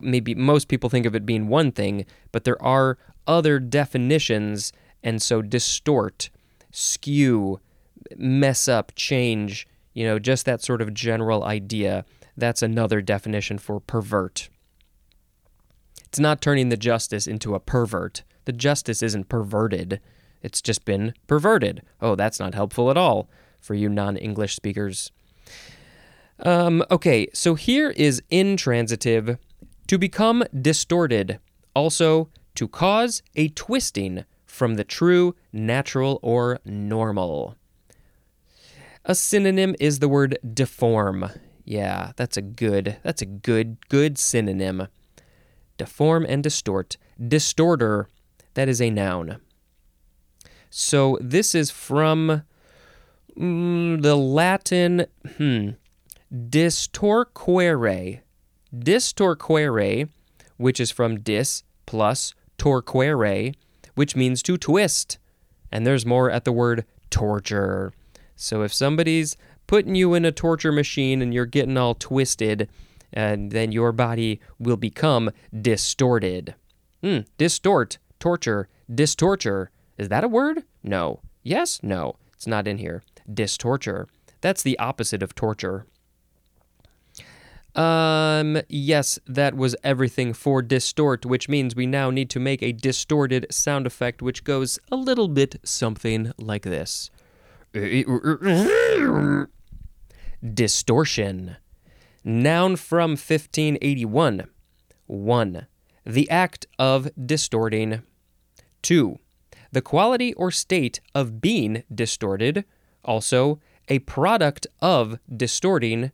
maybe 0.00 0.34
most 0.34 0.68
people 0.68 0.90
think 0.90 1.06
of 1.06 1.14
it 1.14 1.26
being 1.26 1.48
one 1.48 1.72
thing, 1.72 2.04
but 2.32 2.44
there 2.44 2.60
are 2.62 2.98
other 3.26 3.58
definitions, 3.58 4.72
and 5.02 5.20
so 5.20 5.42
distort, 5.42 6.30
skew, 6.70 7.60
mess 8.16 8.68
up, 8.68 8.92
change, 8.94 9.66
you 9.92 10.04
know, 10.04 10.18
just 10.18 10.44
that 10.46 10.62
sort 10.62 10.82
of 10.82 10.94
general 10.94 11.44
idea. 11.44 12.04
That's 12.36 12.62
another 12.62 13.00
definition 13.00 13.58
for 13.58 13.80
pervert. 13.80 14.48
It's 16.06 16.18
not 16.18 16.40
turning 16.40 16.68
the 16.68 16.76
justice 16.76 17.26
into 17.26 17.54
a 17.54 17.60
pervert. 17.60 18.22
The 18.44 18.52
justice 18.52 19.02
isn't 19.02 19.28
perverted. 19.28 20.00
It's 20.42 20.62
just 20.62 20.84
been 20.84 21.12
perverted. 21.26 21.82
Oh, 22.00 22.14
that's 22.14 22.40
not 22.40 22.54
helpful 22.54 22.90
at 22.90 22.96
all 22.96 23.28
for 23.60 23.74
you 23.74 23.88
non 23.88 24.16
English 24.16 24.54
speakers. 24.56 25.12
Um, 26.40 26.84
okay, 26.90 27.26
so 27.34 27.56
here 27.56 27.90
is 27.90 28.22
intransitive 28.30 29.36
to 29.88 29.98
become 29.98 30.44
distorted, 30.58 31.40
also 31.74 32.30
to 32.54 32.68
cause 32.68 33.22
a 33.34 33.48
twisting 33.48 34.24
from 34.46 34.76
the 34.76 34.84
true, 34.84 35.34
natural, 35.52 36.18
or 36.22 36.60
normal. 36.64 37.57
A 39.10 39.14
synonym 39.14 39.74
is 39.80 40.00
the 40.00 40.08
word 40.08 40.38
deform. 40.52 41.30
Yeah, 41.64 42.12
that's 42.16 42.36
a 42.36 42.42
good, 42.42 42.98
that's 43.02 43.22
a 43.22 43.26
good, 43.26 43.88
good 43.88 44.18
synonym. 44.18 44.88
Deform 45.78 46.26
and 46.28 46.42
distort. 46.42 46.98
Distorter, 47.18 48.10
that 48.52 48.68
is 48.68 48.82
a 48.82 48.90
noun. 48.90 49.40
So 50.68 51.16
this 51.22 51.54
is 51.54 51.70
from 51.70 52.42
mm, 53.34 54.02
the 54.02 54.14
Latin 54.14 55.06
hmm, 55.38 55.70
distorquere. 56.30 58.20
Distorquere, 58.76 60.08
which 60.58 60.78
is 60.78 60.90
from 60.90 61.20
dis 61.20 61.62
plus 61.86 62.34
torquere, 62.58 63.54
which 63.94 64.14
means 64.14 64.42
to 64.42 64.58
twist. 64.58 65.16
And 65.72 65.86
there's 65.86 66.04
more 66.04 66.30
at 66.30 66.44
the 66.44 66.52
word 66.52 66.84
torture. 67.08 67.94
So 68.40 68.62
if 68.62 68.72
somebody's 68.72 69.36
putting 69.66 69.96
you 69.96 70.14
in 70.14 70.24
a 70.24 70.30
torture 70.30 70.70
machine 70.70 71.20
and 71.20 71.34
you're 71.34 71.44
getting 71.44 71.76
all 71.76 71.94
twisted, 71.94 72.68
and 73.12 73.50
then 73.50 73.72
your 73.72 73.90
body 73.90 74.40
will 74.58 74.76
become 74.76 75.30
distorted. 75.60 76.54
Hmm, 77.02 77.20
distort, 77.36 77.98
torture, 78.20 78.68
distorture. 78.92 79.70
Is 79.96 80.08
that 80.08 80.24
a 80.24 80.28
word? 80.28 80.62
No. 80.84 81.20
Yes? 81.42 81.80
No. 81.82 82.16
It's 82.34 82.46
not 82.46 82.68
in 82.68 82.78
here. 82.78 83.02
Distorture. 83.32 84.06
That's 84.40 84.62
the 84.62 84.78
opposite 84.78 85.22
of 85.22 85.34
torture. 85.34 85.86
Um, 87.74 88.60
yes, 88.68 89.18
that 89.26 89.56
was 89.56 89.74
everything 89.82 90.32
for 90.32 90.62
distort, 90.62 91.26
which 91.26 91.48
means 91.48 91.74
we 91.74 91.86
now 91.86 92.10
need 92.10 92.30
to 92.30 92.40
make 92.40 92.62
a 92.62 92.72
distorted 92.72 93.46
sound 93.50 93.86
effect 93.86 94.22
which 94.22 94.44
goes 94.44 94.78
a 94.92 94.96
little 94.96 95.28
bit 95.28 95.56
something 95.64 96.32
like 96.38 96.62
this. 96.62 97.10
Distortion. 100.54 101.56
Noun 102.24 102.76
from 102.76 103.10
1581. 103.10 104.48
1. 105.06 105.66
The 106.04 106.30
act 106.30 106.66
of 106.78 107.08
distorting. 107.26 108.02
2 108.82 109.18
the 109.72 109.82
quality 109.82 110.32
or 110.34 110.50
state 110.50 111.00
of 111.14 111.40
being 111.40 111.82
distorted, 111.94 112.64
also 113.04 113.60
a 113.88 113.98
product 114.00 114.66
of 114.80 115.18
distorting, 115.34 116.10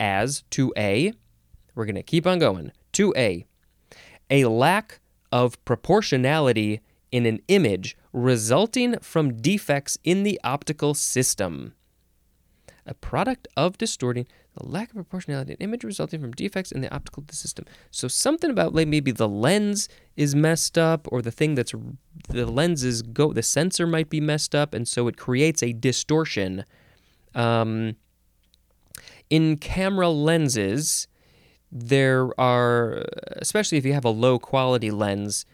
as 0.00 0.44
to 0.50 0.72
A. 0.76 1.12
We're 1.74 1.84
going 1.84 1.96
to 1.96 2.02
keep 2.02 2.26
on 2.26 2.38
going. 2.38 2.72
To 2.92 3.12
A. 3.16 3.44
A 4.30 4.44
lack 4.44 5.00
of 5.32 5.62
proportionality 5.64 6.80
in 7.10 7.26
an 7.26 7.40
image 7.48 7.96
resulting 8.12 8.98
from 9.00 9.40
defects 9.40 9.98
in 10.04 10.22
the 10.22 10.40
optical 10.44 10.94
system. 10.94 11.74
A 12.86 12.94
product 12.94 13.46
of 13.56 13.76
distorting, 13.76 14.26
the 14.56 14.66
lack 14.66 14.88
of 14.88 14.94
proportionality 14.94 15.52
in 15.52 15.58
image 15.58 15.84
resulting 15.84 16.20
from 16.22 16.32
defects 16.32 16.72
in 16.72 16.80
the 16.80 16.92
optical 16.92 17.22
system. 17.30 17.66
So 17.90 18.08
something 18.08 18.50
about 18.50 18.74
like 18.74 18.88
maybe 18.88 19.10
the 19.10 19.28
lens 19.28 19.88
is 20.16 20.34
messed 20.34 20.78
up, 20.78 21.06
or 21.12 21.20
the 21.20 21.30
thing 21.30 21.54
that's 21.54 21.74
the 22.28 22.46
lens 22.46 22.84
is 22.84 23.02
go 23.02 23.32
the 23.32 23.42
sensor 23.42 23.86
might 23.86 24.08
be 24.08 24.20
messed 24.20 24.54
up, 24.54 24.72
and 24.72 24.88
so 24.88 25.06
it 25.06 25.18
creates 25.18 25.62
a 25.62 25.74
distortion. 25.74 26.64
Um, 27.34 27.96
in 29.28 29.58
camera 29.58 30.08
lenses, 30.08 31.08
there 31.70 32.30
are 32.40 33.04
especially 33.36 33.76
if 33.76 33.84
you 33.84 33.92
have 33.92 34.06
a 34.06 34.10
low 34.10 34.38
quality 34.38 34.90
lens 34.90 35.44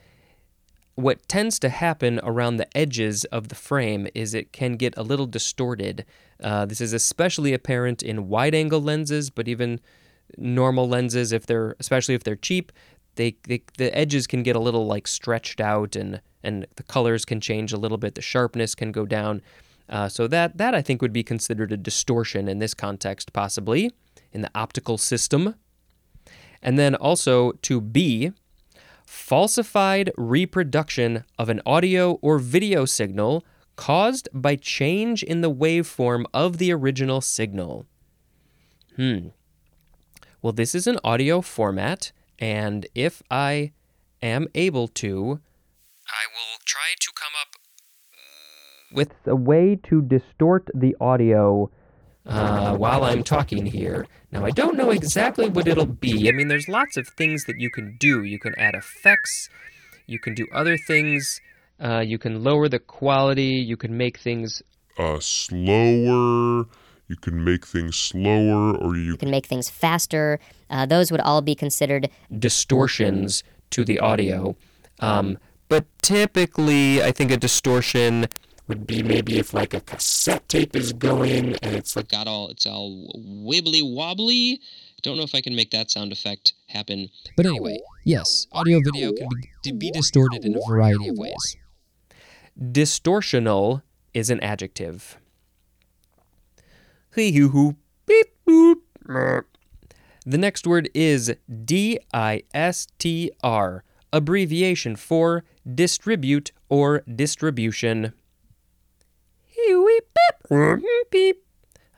what 0.94 1.26
tends 1.28 1.58
to 1.58 1.68
happen 1.68 2.20
around 2.22 2.56
the 2.56 2.76
edges 2.76 3.24
of 3.26 3.48
the 3.48 3.54
frame 3.54 4.06
is 4.14 4.34
it 4.34 4.52
can 4.52 4.74
get 4.74 4.96
a 4.96 5.02
little 5.02 5.26
distorted. 5.26 6.04
Uh, 6.42 6.66
this 6.66 6.80
is 6.80 6.92
especially 6.92 7.52
apparent 7.52 8.02
in 8.02 8.28
wide 8.28 8.54
angle 8.54 8.80
lenses, 8.80 9.30
but 9.30 9.48
even 9.48 9.80
normal 10.38 10.88
lenses, 10.88 11.32
if 11.32 11.46
they're 11.46 11.74
especially 11.80 12.14
if 12.14 12.22
they're 12.22 12.36
cheap, 12.36 12.70
they, 13.16 13.36
they 13.44 13.62
the 13.78 13.96
edges 13.96 14.26
can 14.26 14.42
get 14.42 14.56
a 14.56 14.60
little 14.60 14.86
like 14.86 15.06
stretched 15.06 15.60
out 15.60 15.96
and 15.96 16.20
and 16.42 16.66
the 16.76 16.82
colors 16.82 17.24
can 17.24 17.40
change 17.40 17.72
a 17.72 17.78
little 17.78 17.98
bit. 17.98 18.14
The 18.14 18.22
sharpness 18.22 18.74
can 18.74 18.92
go 18.92 19.06
down. 19.06 19.42
Uh, 19.88 20.08
so 20.08 20.26
that 20.28 20.58
that 20.58 20.74
I 20.74 20.82
think 20.82 21.02
would 21.02 21.12
be 21.12 21.24
considered 21.24 21.72
a 21.72 21.76
distortion 21.76 22.48
in 22.48 22.58
this 22.58 22.74
context, 22.74 23.32
possibly 23.32 23.90
in 24.32 24.42
the 24.42 24.50
optical 24.54 24.98
system. 24.98 25.54
And 26.62 26.78
then 26.78 26.94
also 26.94 27.52
to 27.62 27.80
B, 27.80 28.32
falsified 29.14 30.10
reproduction 30.18 31.24
of 31.38 31.48
an 31.48 31.62
audio 31.64 32.14
or 32.20 32.38
video 32.38 32.84
signal 32.84 33.44
caused 33.76 34.28
by 34.34 34.56
change 34.56 35.22
in 35.22 35.40
the 35.40 35.50
waveform 35.50 36.24
of 36.34 36.58
the 36.58 36.72
original 36.72 37.20
signal. 37.20 37.86
Hmm. 38.96 39.28
Well, 40.42 40.52
this 40.52 40.74
is 40.74 40.86
an 40.86 40.98
audio 41.04 41.40
format, 41.40 42.10
and 42.40 42.86
if 42.94 43.22
I 43.30 43.72
am 44.20 44.48
able 44.54 44.88
to, 44.88 45.40
I 46.08 46.24
will 46.34 46.58
try 46.66 46.94
to 47.00 47.10
come 47.14 47.32
up 47.40 47.54
with 48.92 49.12
a 49.26 49.36
way 49.36 49.78
to 49.88 50.02
distort 50.02 50.68
the 50.74 50.96
audio 51.00 51.70
uh, 52.26 52.76
while 52.76 53.04
I'm 53.04 53.22
talking 53.22 53.64
here. 53.64 54.06
Now, 54.34 54.44
I 54.44 54.50
don't 54.50 54.76
know 54.76 54.90
exactly 54.90 55.48
what 55.48 55.68
it'll 55.68 55.86
be. 55.86 56.28
I 56.28 56.32
mean, 56.32 56.48
there's 56.48 56.68
lots 56.68 56.96
of 56.96 57.06
things 57.06 57.44
that 57.44 57.60
you 57.60 57.70
can 57.70 57.96
do. 57.98 58.24
You 58.24 58.40
can 58.40 58.52
add 58.58 58.74
effects, 58.74 59.48
you 60.08 60.18
can 60.18 60.34
do 60.34 60.48
other 60.52 60.76
things, 60.76 61.40
uh, 61.80 62.00
you 62.00 62.18
can 62.18 62.42
lower 62.42 62.68
the 62.68 62.80
quality, 62.80 63.54
you 63.70 63.76
can 63.76 63.96
make 63.96 64.18
things 64.18 64.60
uh, 64.98 65.20
slower. 65.20 66.66
You 67.06 67.16
can 67.20 67.44
make 67.44 67.64
things 67.64 67.96
slower, 67.96 68.74
or 68.74 68.96
you, 68.96 69.12
You 69.12 69.16
can 69.16 69.30
make 69.30 69.46
things 69.46 69.70
faster. 69.70 70.40
Uh, 70.68 70.84
those 70.86 71.12
would 71.12 71.20
all 71.20 71.42
be 71.42 71.54
considered 71.54 72.10
distortions 72.36 73.44
to 73.70 73.84
the 73.84 74.00
audio. 74.00 74.56
Um, 75.00 75.38
but 75.68 75.84
typically, 76.02 77.02
I 77.02 77.12
think 77.12 77.30
a 77.30 77.36
distortion 77.36 78.26
would 78.66 78.86
be 78.86 79.02
maybe 79.02 79.38
if 79.38 79.52
like 79.52 79.74
a 79.74 79.80
cassette 79.80 80.48
tape 80.48 80.74
is 80.74 80.92
going 80.92 81.56
and 81.62 81.74
it's 81.74 81.96
like 81.96 82.08
got 82.08 82.26
all 82.26 82.48
it's 82.48 82.66
all 82.66 83.06
wibbly 83.16 83.82
wobbly. 83.82 84.60
Don't 85.02 85.18
know 85.18 85.22
if 85.22 85.34
I 85.34 85.42
can 85.42 85.54
make 85.54 85.70
that 85.70 85.90
sound 85.90 86.12
effect 86.12 86.54
happen. 86.68 87.10
But 87.36 87.44
anyway, 87.44 87.78
yes, 88.04 88.46
audio 88.52 88.80
video 88.82 89.12
can 89.12 89.28
be, 89.62 89.72
be 89.72 89.90
distorted 89.90 90.44
in 90.44 90.56
a 90.56 90.60
variety 90.66 91.08
of 91.08 91.18
ways. 91.18 91.56
Distortional 92.58 93.82
is 94.14 94.30
an 94.30 94.40
adjective. 94.40 95.18
Hee 97.14 97.32
hoo 97.32 97.48
hoo 97.48 97.76
beep 98.06 98.28
boop. 98.48 98.76
Mer. 99.06 99.46
The 100.24 100.38
next 100.38 100.66
word 100.66 100.88
is 100.94 101.34
D 101.64 101.98
I 102.14 102.44
S 102.54 102.86
T 102.98 103.30
R, 103.42 103.84
abbreviation 104.10 104.96
for 104.96 105.44
distribute 105.74 106.52
or 106.70 107.02
distribution. 107.02 108.14
Beep. 111.10 111.44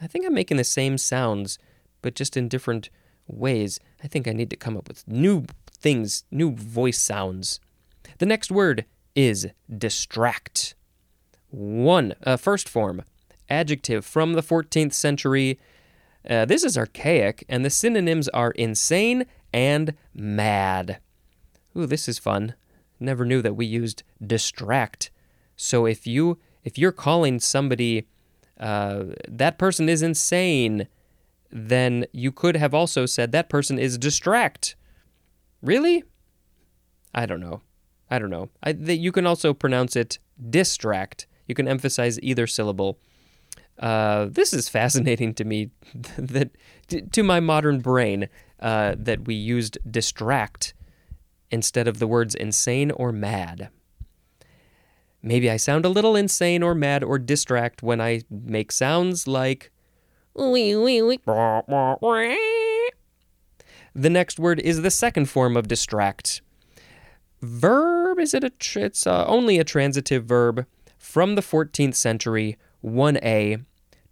I 0.00 0.06
think 0.06 0.26
I'm 0.26 0.34
making 0.34 0.56
the 0.56 0.64
same 0.64 0.98
sounds, 0.98 1.58
but 2.02 2.14
just 2.14 2.36
in 2.36 2.48
different 2.48 2.90
ways. 3.26 3.80
I 4.02 4.08
think 4.08 4.28
I 4.28 4.32
need 4.32 4.50
to 4.50 4.56
come 4.56 4.76
up 4.76 4.88
with 4.88 5.06
new 5.08 5.46
things, 5.70 6.24
new 6.30 6.52
voice 6.52 7.00
sounds. 7.00 7.60
The 8.18 8.26
next 8.26 8.50
word 8.50 8.84
is 9.14 9.48
distract. 9.76 10.74
One, 11.50 12.14
uh, 12.24 12.36
first 12.36 12.68
form, 12.68 13.02
adjective 13.48 14.04
from 14.04 14.34
the 14.34 14.42
14th 14.42 14.92
century. 14.92 15.58
Uh, 16.28 16.44
this 16.44 16.64
is 16.64 16.76
archaic, 16.76 17.44
and 17.48 17.64
the 17.64 17.70
synonyms 17.70 18.28
are 18.28 18.50
insane 18.52 19.26
and 19.52 19.94
mad. 20.14 20.98
Ooh, 21.76 21.86
this 21.86 22.08
is 22.08 22.18
fun. 22.18 22.54
Never 22.98 23.24
knew 23.24 23.42
that 23.42 23.54
we 23.54 23.66
used 23.66 24.02
distract. 24.24 25.10
So 25.56 25.86
if 25.86 26.06
you 26.06 26.38
if 26.66 26.76
you're 26.76 26.92
calling 26.92 27.38
somebody 27.38 28.08
uh, 28.58 29.04
that 29.28 29.56
person 29.56 29.88
is 29.88 30.02
insane, 30.02 30.88
then 31.50 32.06
you 32.12 32.32
could 32.32 32.56
have 32.56 32.74
also 32.74 33.06
said 33.06 33.30
that 33.30 33.48
person 33.48 33.78
is 33.78 33.96
distract. 33.96 34.74
Really? 35.62 36.02
I 37.14 37.24
don't 37.24 37.38
know. 37.38 37.62
I 38.10 38.18
don't 38.18 38.30
know. 38.30 38.50
I, 38.64 38.70
you 38.70 39.12
can 39.12 39.26
also 39.26 39.54
pronounce 39.54 39.94
it 39.94 40.18
distract. 40.50 41.28
You 41.46 41.54
can 41.54 41.68
emphasize 41.68 42.18
either 42.20 42.48
syllable. 42.48 42.98
Uh, 43.78 44.26
this 44.28 44.52
is 44.52 44.68
fascinating 44.68 45.34
to 45.34 45.44
me 45.44 45.70
that 46.18 46.50
to 47.12 47.22
my 47.22 47.38
modern 47.38 47.78
brain 47.78 48.28
uh, 48.58 48.96
that 48.98 49.26
we 49.26 49.34
used 49.34 49.78
distract 49.88 50.74
instead 51.52 51.86
of 51.86 52.00
the 52.00 52.08
words 52.08 52.34
insane 52.34 52.90
or 52.90 53.12
mad. 53.12 53.68
Maybe 55.26 55.50
I 55.50 55.56
sound 55.56 55.84
a 55.84 55.88
little 55.88 56.14
insane 56.14 56.62
or 56.62 56.72
mad 56.72 57.02
or 57.02 57.18
distract 57.18 57.82
when 57.82 58.00
I 58.00 58.22
make 58.30 58.70
sounds 58.70 59.26
like. 59.26 59.72
The 63.92 64.08
next 64.08 64.38
word 64.38 64.60
is 64.60 64.82
the 64.82 64.90
second 64.90 65.26
form 65.26 65.56
of 65.56 65.66
distract. 65.66 66.42
Verb 67.42 68.20
is 68.20 68.34
it 68.34 68.44
a 68.44 68.50
tr- 68.50 68.78
it's 68.78 69.04
uh, 69.04 69.26
only 69.26 69.58
a 69.58 69.64
transitive 69.64 70.26
verb 70.26 70.64
from 70.96 71.34
the 71.34 71.42
14th 71.42 71.96
century 71.96 72.56
1a 72.84 73.64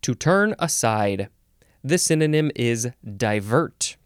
to 0.03 0.15
turn 0.17 0.57
aside. 0.59 1.29
The 1.85 1.99
synonym 1.99 2.51
is 2.57 2.91
divert. 3.17 3.97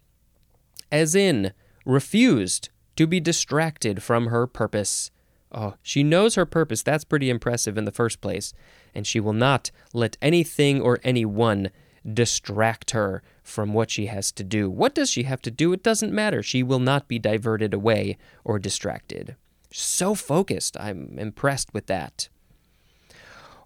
As 0.93 1.15
in 1.15 1.55
refused 1.87 2.69
to 2.97 3.07
be 3.07 3.19
distracted 3.19 4.03
from 4.03 4.27
her 4.27 4.47
purpose. 4.47 5.11
Oh, 5.51 5.75
she 5.83 6.03
knows 6.03 6.35
her 6.35 6.45
purpose. 6.45 6.83
That's 6.83 7.05
pretty 7.05 7.31
impressive 7.31 7.79
in 7.79 7.85
the 7.85 7.93
first 7.93 8.21
place. 8.21 8.53
And 8.95 9.07
she 9.07 9.21
will 9.21 9.33
not 9.33 9.71
let 9.93 10.17
anything 10.21 10.81
or 10.81 10.99
anyone 11.03 11.71
distract 12.13 12.93
her 12.93 13.23
from 13.43 13.73
what 13.73 13.91
she 13.91 14.07
has 14.07 14.31
to 14.33 14.45
do. 14.45 14.71
What 14.71 14.95
does 14.95 15.11
she 15.11 15.25
have 15.25 15.43
to 15.43 15.51
do? 15.51 15.73
It 15.73 15.83
doesn't 15.83 16.13
matter. 16.13 16.43
She 16.43 16.63
will 16.63 16.79
not 16.79 17.09
be 17.09 17.19
diverted 17.19 17.75
away 17.75 18.19
or 18.45 18.59
distracted. 18.59 19.37
So 19.73 20.15
focused. 20.15 20.77
I'm 20.79 21.19
impressed 21.19 21.73
with 21.75 21.87
that. 21.87 22.29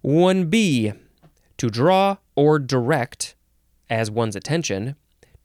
1b, 0.05 0.99
to 1.59 1.71
draw 1.71 2.17
or 2.35 2.59
direct 2.59 3.37
as 3.89 4.11
one's 4.11 4.35
attention 4.35 4.97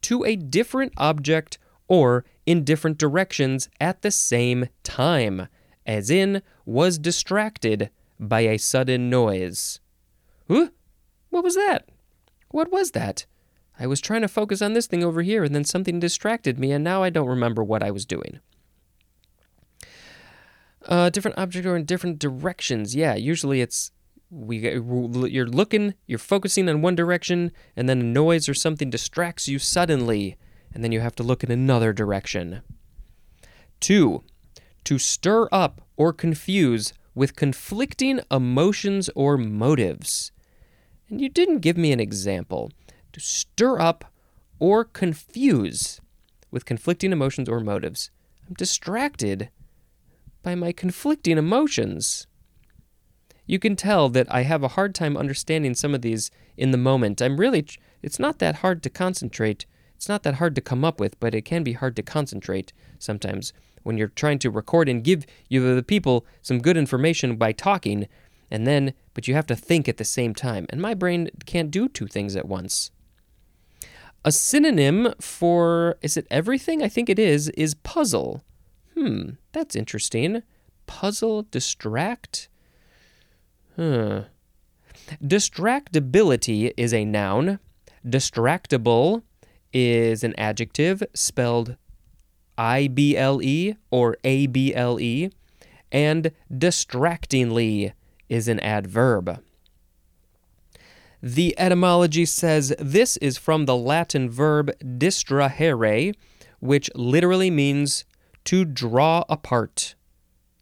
to 0.01 0.23
a 0.23 0.35
different 0.35 0.93
object 0.97 1.59
or 1.87 2.25
in 2.45 2.63
different 2.63 2.97
directions 2.97 3.69
at 3.79 4.01
the 4.01 4.11
same 4.11 4.67
time, 4.83 5.47
as 5.87 6.11
in, 6.11 6.43
was 6.65 6.99
distracted 6.99 7.89
by 8.19 8.41
a 8.41 8.57
sudden 8.57 9.09
noise. 9.09 9.79
Huh? 10.47 10.67
What 11.29 11.43
was 11.43 11.55
that? 11.55 11.89
What 12.49 12.71
was 12.71 12.91
that? 12.91 13.25
I 13.79 13.87
was 13.87 14.01
trying 14.01 14.21
to 14.21 14.27
focus 14.27 14.61
on 14.61 14.73
this 14.73 14.87
thing 14.87 15.03
over 15.03 15.21
here, 15.21 15.43
and 15.43 15.55
then 15.55 15.63
something 15.63 15.99
distracted 15.99 16.59
me, 16.59 16.71
and 16.71 16.83
now 16.83 17.03
I 17.03 17.09
don't 17.09 17.27
remember 17.27 17.63
what 17.63 17.83
I 17.83 17.91
was 17.91 18.05
doing. 18.05 18.39
Uh, 20.85 21.09
different 21.09 21.37
object 21.37 21.65
or 21.65 21.75
in 21.75 21.85
different 21.85 22.19
directions. 22.19 22.95
Yeah, 22.95 23.15
usually 23.15 23.61
it's 23.61 23.91
we 24.29 24.57
you're 24.59 25.47
looking, 25.47 25.93
you're 26.05 26.19
focusing 26.19 26.67
on 26.67 26.81
one 26.81 26.95
direction, 26.95 27.51
and 27.75 27.87
then 27.87 27.99
a 27.99 28.03
noise 28.03 28.49
or 28.49 28.53
something 28.53 28.89
distracts 28.89 29.47
you 29.47 29.59
suddenly, 29.59 30.37
and 30.73 30.83
then 30.83 30.91
you 30.91 30.99
have 31.01 31.15
to 31.15 31.23
look 31.23 31.43
in 31.43 31.51
another 31.51 31.93
direction. 31.93 32.61
Two, 33.79 34.23
to 34.87 34.97
stir 34.97 35.49
up 35.51 35.81
or 35.97 36.13
confuse 36.13 36.93
with 37.13 37.35
conflicting 37.35 38.21
emotions 38.31 39.09
or 39.17 39.37
motives. 39.37 40.31
And 41.09 41.19
you 41.19 41.27
didn't 41.27 41.59
give 41.59 41.75
me 41.75 41.91
an 41.91 41.99
example. 41.99 42.71
To 43.11 43.19
stir 43.19 43.81
up 43.81 44.05
or 44.59 44.85
confuse 44.85 45.99
with 46.51 46.63
conflicting 46.63 47.11
emotions 47.11 47.49
or 47.49 47.59
motives. 47.59 48.11
I'm 48.47 48.53
distracted 48.53 49.49
by 50.41 50.55
my 50.55 50.71
conflicting 50.71 51.37
emotions. 51.37 52.25
You 53.45 53.59
can 53.59 53.75
tell 53.75 54.07
that 54.07 54.33
I 54.33 54.43
have 54.43 54.63
a 54.63 54.69
hard 54.69 54.95
time 54.95 55.17
understanding 55.17 55.75
some 55.75 55.93
of 55.93 56.01
these 56.01 56.31
in 56.55 56.71
the 56.71 56.77
moment. 56.77 57.21
I'm 57.21 57.41
really, 57.41 57.67
it's 58.01 58.19
not 58.19 58.39
that 58.39 58.55
hard 58.63 58.81
to 58.83 58.89
concentrate. 58.89 59.65
It's 59.97 60.07
not 60.07 60.23
that 60.23 60.35
hard 60.35 60.55
to 60.55 60.61
come 60.61 60.85
up 60.85 60.97
with, 60.97 61.19
but 61.19 61.35
it 61.35 61.41
can 61.43 61.63
be 61.65 61.73
hard 61.73 61.97
to 61.97 62.03
concentrate 62.03 62.71
sometimes 62.99 63.51
when 63.83 63.97
you're 63.97 64.07
trying 64.09 64.39
to 64.39 64.49
record 64.49 64.89
and 64.89 65.03
give 65.03 65.25
you 65.49 65.75
the 65.75 65.83
people 65.83 66.25
some 66.41 66.59
good 66.59 66.77
information 66.77 67.35
by 67.35 67.51
talking, 67.51 68.07
and 68.49 68.65
then, 68.65 68.93
but 69.13 69.27
you 69.27 69.33
have 69.33 69.47
to 69.47 69.55
think 69.55 69.87
at 69.87 69.97
the 69.97 70.05
same 70.05 70.33
time. 70.33 70.65
And 70.69 70.81
my 70.81 70.93
brain 70.93 71.29
can't 71.45 71.71
do 71.71 71.87
two 71.87 72.07
things 72.07 72.35
at 72.35 72.47
once. 72.47 72.91
A 74.23 74.31
synonym 74.31 75.13
for, 75.21 75.97
is 76.01 76.17
it 76.17 76.27
everything? 76.29 76.81
I 76.83 76.89
think 76.89 77.09
it 77.09 77.19
is, 77.19 77.49
is 77.49 77.75
puzzle. 77.75 78.43
Hmm, 78.93 79.31
that's 79.51 79.75
interesting. 79.75 80.43
Puzzle, 80.85 81.43
distract. 81.43 82.49
Huh. 83.75 84.23
Distractibility 85.23 86.73
is 86.75 86.93
a 86.93 87.05
noun. 87.05 87.59
Distractible 88.05 89.23
is 89.71 90.23
an 90.23 90.33
adjective 90.37 91.03
spelled 91.13 91.77
I 92.57 92.87
B 92.87 93.15
L 93.15 93.41
E 93.41 93.75
or 93.91 94.17
A 94.23 94.47
B 94.47 94.73
L 94.73 94.99
E. 94.99 95.29
And 95.91 96.31
distractingly 96.55 97.93
is 98.29 98.47
an 98.47 98.59
adverb. 98.59 99.41
The 101.21 101.55
etymology 101.57 102.25
says 102.25 102.75
this 102.77 103.17
is 103.17 103.37
from 103.37 103.65
the 103.65 103.75
Latin 103.75 104.29
verb 104.29 104.71
distrahere, 104.97 106.13
which 106.59 106.89
literally 106.93 107.49
means 107.49 108.05
to 108.45 108.65
draw 108.65 109.23
apart. 109.27 109.95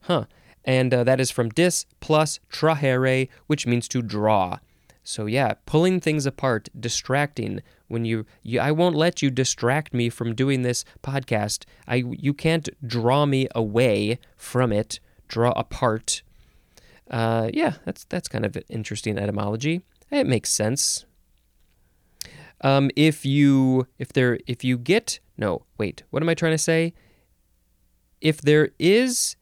Huh. 0.04 0.26
And 0.64 0.94
uh, 0.94 1.04
that 1.04 1.20
is 1.20 1.30
from 1.30 1.50
dis 1.50 1.86
plus 2.00 2.40
trahere, 2.52 3.30
which 3.48 3.68
means 3.68 3.88
to 3.90 4.02
draw. 4.02 4.60
So 5.04 5.28
yeah, 5.28 5.54
pulling 5.66 6.00
things 6.00 6.26
apart, 6.26 6.70
distracting. 6.80 7.62
When 7.88 8.06
you, 8.06 8.26
you, 8.42 8.60
I 8.60 8.72
won't 8.72 8.96
let 8.96 9.22
you 9.22 9.30
distract 9.30 9.94
me 9.94 10.10
from 10.10 10.34
doing 10.34 10.64
this 10.64 10.86
podcast. 11.04 11.66
I, 11.88 11.96
you 11.96 12.34
can't 12.34 12.68
draw 12.86 13.26
me 13.26 13.48
away 13.54 14.20
from 14.36 14.72
it. 14.72 15.00
Draw 15.28 15.52
apart. 15.52 16.24
Uh, 17.10 17.50
yeah, 17.54 17.76
that's 17.86 18.06
that's 18.06 18.28
kind 18.28 18.46
of 18.46 18.56
an 18.56 18.64
interesting 18.70 19.18
etymology. 19.18 19.82
It 20.12 20.26
makes 20.26 20.52
sense. 20.52 21.06
Um, 22.62 22.90
if 22.96 23.26
you 23.26 23.88
if 24.00 24.14
there 24.14 24.40
if 24.48 24.64
you 24.64 24.78
get 24.78 25.20
no 25.38 25.66
wait, 25.78 26.04
what 26.10 26.24
am 26.24 26.30
I 26.30 26.34
trying 26.34 26.54
to 26.54 26.58
say? 26.58 26.94
If 28.22 28.42
there 28.42 28.70
is 28.80 29.36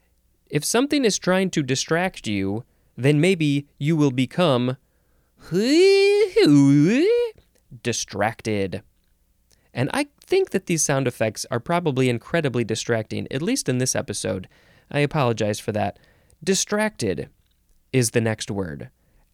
if 0.50 0.66
something 0.66 1.06
is 1.06 1.18
trying 1.18 1.50
to 1.52 1.64
distract 1.64 2.28
you, 2.28 2.64
then 2.98 3.20
maybe 3.22 3.68
you 3.78 3.96
will 3.96 4.12
become 4.12 4.78
distracted. 7.82 8.84
And 9.74 9.90
I 9.94 10.08
think 10.22 10.52
that 10.52 10.68
these 10.68 10.86
sound 10.86 11.08
effects 11.08 11.46
are 11.50 11.60
probably 11.60 12.10
incredibly 12.10 12.64
distracting, 12.64 13.28
at 13.32 13.42
least 13.42 13.68
in 13.68 13.80
this 13.80 13.96
episode. 13.96 14.48
I 14.92 15.00
apologize 15.00 15.60
for 15.60 15.72
that. 15.72 15.98
Distracted 16.44 17.30
is 17.92 18.12
the 18.12 18.22
next 18.22 18.52
word. 18.52 18.90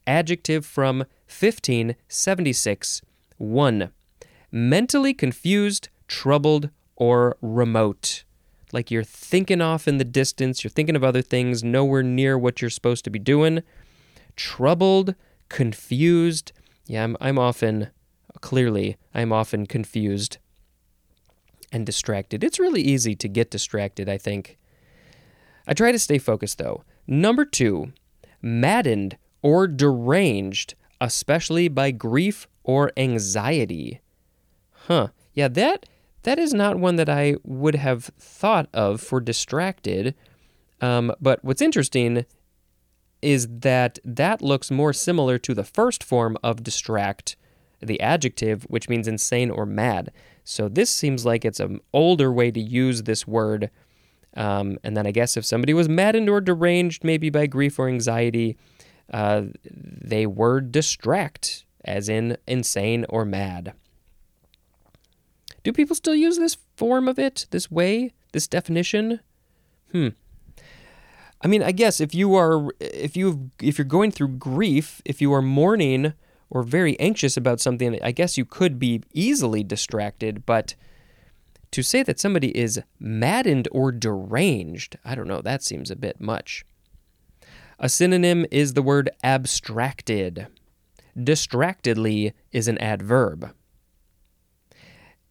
Adjective 0.08 0.66
from 0.66 1.00
1576. 1.28 3.02
1. 3.38 3.92
Mentally 4.52 5.14
confused, 5.14 5.90
troubled, 6.08 6.70
or 6.96 7.38
remote. 7.42 8.24
Like 8.72 8.92
you're 8.92 9.04
thinking 9.04 9.62
off 9.62 9.88
in 9.88 9.98
the 9.98 10.04
distance, 10.04 10.64
you're 10.64 10.70
thinking 10.70 10.96
of 10.96 11.04
other 11.04 11.22
things, 11.22 11.64
nowhere 11.64 12.04
near 12.04 12.38
what 12.38 12.62
you're 12.62 12.70
supposed 12.70 13.04
to 13.06 13.10
be 13.10 13.20
doing. 13.20 13.64
Troubled, 14.36 15.16
confused. 15.48 16.52
Yeah, 16.86 17.04
I'm, 17.04 17.18
I'm 17.20 17.40
often, 17.40 17.90
clearly, 18.42 18.98
I'm 19.14 19.32
often 19.32 19.66
confused 19.66 20.38
and 21.72 21.86
distracted. 21.86 22.44
It's 22.44 22.60
really 22.60 22.82
easy 22.82 23.16
to 23.16 23.28
get 23.28 23.52
distracted, 23.52 24.10
I 24.10 24.18
think. 24.18 24.58
I 25.68 25.74
try 25.74 25.92
to 25.92 26.00
stay 26.00 26.18
focused, 26.18 26.58
though. 26.58 26.84
Number 27.08 27.46
two, 27.46 27.94
maddened 28.42 29.18
or 29.42 29.68
deranged, 29.68 30.76
especially 31.00 31.68
by 31.68 31.92
grief 31.92 32.48
or 32.64 32.92
anxiety. 32.98 34.02
Huh. 34.88 35.10
Yeah, 35.34 35.48
that 35.50 35.86
that 36.24 36.40
is 36.40 36.54
not 36.54 36.78
one 36.78 36.98
that 36.98 37.10
I 37.10 37.36
would 37.44 37.76
have 37.76 38.06
thought 38.20 38.68
of 38.74 39.00
for 39.00 39.22
distracted. 39.22 40.16
Um, 40.82 41.14
but 41.22 41.44
what's 41.44 41.62
interesting 41.62 42.26
is 43.22 43.48
that 43.50 44.00
that 44.04 44.42
looks 44.42 44.72
more 44.72 44.94
similar 44.94 45.38
to 45.40 45.54
the 45.54 45.64
first 45.64 46.04
form 46.04 46.38
of 46.44 46.64
distract, 46.64 47.36
the 47.82 48.00
adjective, 48.02 48.64
which 48.64 48.90
means 48.90 49.08
insane 49.08 49.50
or 49.50 49.66
mad. 49.66 50.12
So 50.44 50.68
this 50.68 50.90
seems 50.90 51.26
like 51.26 51.46
it's 51.46 51.60
an 51.60 51.80
older 51.94 52.32
way 52.32 52.52
to 52.52 52.60
use 52.60 53.04
this 53.04 53.28
word. 53.28 53.70
Um, 54.36 54.78
and 54.84 54.96
then 54.96 55.08
I 55.08 55.12
guess 55.12 55.38
if 55.38 55.46
somebody 55.46 55.74
was 55.74 55.90
maddened 55.90 56.30
or 56.30 56.42
deranged, 56.42 57.04
maybe 57.04 57.30
by 57.30 57.48
grief 57.48 57.80
or 57.80 57.88
anxiety, 57.88 58.58
uh, 59.12 59.44
they 59.64 60.26
were 60.26 60.62
distract, 60.62 61.66
as 61.84 62.10
in 62.10 62.38
insane 62.48 63.06
or 63.10 63.26
mad. 63.26 63.74
Do 65.64 65.74
people 65.74 65.96
still 65.96 66.16
use 66.16 66.38
this 66.38 66.58
form 66.78 67.08
of 67.08 67.20
it, 67.20 67.48
this 67.52 67.70
way, 67.70 68.14
this 68.32 68.48
definition? 68.48 69.20
Hmm. 69.92 70.10
I 71.42 71.48
mean, 71.48 71.64
I 71.64 71.72
guess 71.72 72.00
if 72.02 72.14
you 72.14 72.36
are 72.36 72.70
if 72.80 73.16
you 73.16 73.52
if 73.62 73.78
you're 73.78 73.86
going 73.86 74.12
through 74.12 74.30
grief, 74.30 75.02
if 75.06 75.22
you 75.22 75.34
are 75.34 75.42
mourning 75.42 76.14
or 76.50 76.64
very 76.64 77.00
anxious 77.00 77.38
about 77.38 77.60
something, 77.60 78.00
I 78.02 78.12
guess 78.12 78.38
you 78.38 78.46
could 78.46 78.80
be 78.80 79.04
easily 79.14 79.64
distracted, 79.64 80.46
but 80.46 80.76
to 81.72 81.84
say 81.84 82.02
that 82.04 82.20
somebody 82.20 82.58
is 82.58 82.82
maddened 83.00 83.68
or 83.72 83.92
deranged, 83.92 84.98
I 85.06 85.16
don't 85.16 85.28
know, 85.28 85.42
that 85.42 85.64
seems 85.64 85.92
a 85.92 85.96
bit 85.96 86.20
much. 86.20 86.66
A 87.78 87.88
synonym 87.88 88.46
is 88.52 88.74
the 88.74 88.82
word 88.82 89.10
abstracted. 89.24 90.48
Distractedly 91.22 92.34
is 92.52 92.68
an 92.68 92.78
adverb. 92.80 93.54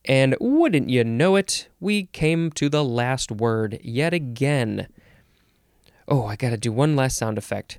And 0.04 0.36
wouldn't 0.40 0.88
you 0.88 1.04
know 1.04 1.36
it, 1.36 1.68
we 1.80 2.06
came 2.06 2.50
to 2.52 2.68
the 2.68 2.84
last 2.84 3.30
word 3.30 3.78
yet 3.82 4.14
again. 4.14 4.88
Oh, 6.06 6.24
I 6.24 6.36
gotta 6.36 6.56
do 6.56 6.72
one 6.72 6.96
last 6.96 7.18
sound 7.18 7.36
effect. 7.36 7.78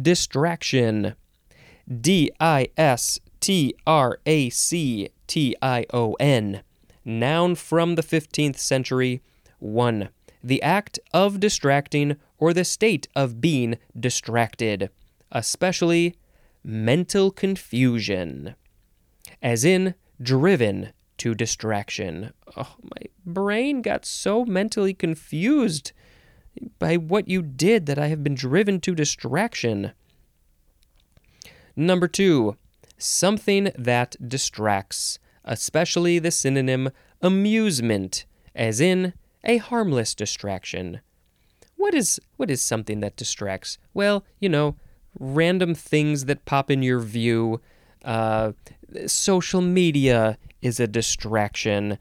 Distraction. 0.00 1.14
D 2.00 2.30
I 2.40 2.68
S 2.78 3.20
T 3.40 3.74
R 3.86 4.18
A 4.24 4.48
C 4.48 5.10
T 5.26 5.54
I 5.60 5.84
O 5.92 6.14
N. 6.14 6.62
Noun 7.04 7.56
from 7.56 7.96
the 7.96 8.02
15th 8.02 8.56
century. 8.56 9.20
1. 9.58 10.08
The 10.42 10.62
act 10.62 10.98
of 11.12 11.40
distracting 11.40 12.16
or 12.38 12.54
the 12.54 12.64
state 12.64 13.08
of 13.14 13.42
being 13.42 13.76
distracted, 14.00 14.88
especially 15.30 16.16
mental 16.64 17.30
confusion, 17.30 18.54
as 19.42 19.62
in 19.62 19.94
driven 20.22 20.94
to 21.18 21.34
distraction. 21.34 22.32
Oh, 22.56 22.74
my 22.82 23.06
brain 23.24 23.82
got 23.82 24.04
so 24.04 24.44
mentally 24.44 24.94
confused 24.94 25.92
by 26.78 26.96
what 26.96 27.28
you 27.28 27.42
did 27.42 27.86
that 27.86 27.98
I 27.98 28.08
have 28.08 28.22
been 28.22 28.34
driven 28.34 28.80
to 28.80 28.94
distraction. 28.94 29.92
Number 31.76 32.06
two, 32.06 32.56
something 32.98 33.70
that 33.76 34.16
distracts, 34.28 35.18
especially 35.44 36.18
the 36.18 36.30
synonym 36.30 36.90
amusement, 37.20 38.26
as 38.54 38.80
in 38.80 39.14
a 39.42 39.56
harmless 39.58 40.14
distraction. 40.14 41.00
What 41.76 41.94
is 41.94 42.20
what 42.36 42.50
is 42.50 42.62
something 42.62 43.00
that 43.00 43.16
distracts? 43.16 43.78
Well, 43.92 44.24
you 44.40 44.48
know, 44.48 44.76
random 45.18 45.74
things 45.74 46.26
that 46.26 46.44
pop 46.44 46.70
in 46.70 46.82
your 46.82 47.00
view. 47.00 47.60
Uh, 48.04 48.52
social 49.06 49.60
media 49.60 50.38
is 50.62 50.78
a 50.78 50.86
distraction. 50.86 51.98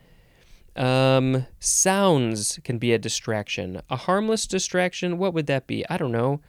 Um, 0.75 1.45
sounds 1.59 2.59
can 2.63 2.77
be 2.77 2.93
a 2.93 2.97
distraction. 2.97 3.81
A 3.89 3.95
harmless 3.95 4.47
distraction, 4.47 5.17
what 5.17 5.33
would 5.33 5.47
that 5.47 5.67
be? 5.67 5.85
I 5.89 5.97
don't 5.97 6.11
know. 6.11 6.41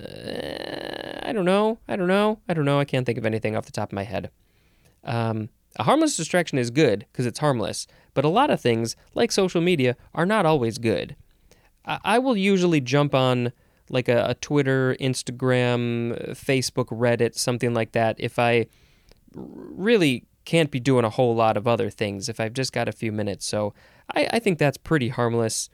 Uh, 0.00 1.20
I 1.22 1.32
don't 1.32 1.44
know. 1.44 1.78
I 1.88 1.96
don't 1.96 2.08
know. 2.08 2.40
I 2.48 2.54
don't 2.54 2.64
know. 2.64 2.80
I 2.80 2.84
can't 2.84 3.06
think 3.06 3.18
of 3.18 3.26
anything 3.26 3.56
off 3.56 3.66
the 3.66 3.72
top 3.72 3.90
of 3.90 3.94
my 3.94 4.04
head. 4.04 4.30
Um, 5.04 5.50
a 5.76 5.84
harmless 5.84 6.16
distraction 6.16 6.58
is 6.58 6.70
good 6.70 7.06
because 7.12 7.26
it's 7.26 7.38
harmless, 7.38 7.86
but 8.14 8.24
a 8.24 8.28
lot 8.28 8.50
of 8.50 8.60
things, 8.60 8.96
like 9.14 9.32
social 9.32 9.60
media, 9.60 9.96
are 10.14 10.26
not 10.26 10.46
always 10.46 10.78
good. 10.78 11.16
I, 11.84 11.98
I 12.04 12.18
will 12.18 12.36
usually 12.36 12.80
jump 12.80 13.14
on 13.14 13.52
like 13.90 14.08
a, 14.08 14.26
a, 14.30 14.34
Twitter, 14.34 14.96
Instagram, 15.00 16.30
Facebook, 16.30 16.86
Reddit, 16.86 17.34
something 17.34 17.74
like 17.74 17.92
that 17.92 18.16
if 18.18 18.38
I 18.38 18.66
really 19.34 20.24
can't 20.44 20.70
be 20.70 20.80
doing 20.80 21.04
a 21.04 21.10
whole 21.10 21.34
lot 21.34 21.56
of 21.56 21.66
other 21.66 21.90
things 21.90 22.28
if 22.28 22.38
I've 22.40 22.52
just 22.52 22.72
got 22.72 22.88
a 22.88 22.92
few 22.92 23.12
minutes. 23.12 23.46
So 23.46 23.74
I, 24.14 24.28
I 24.34 24.38
think 24.38 24.58
that's 24.58 24.76
pretty 24.76 25.08
harmless. 25.08 25.70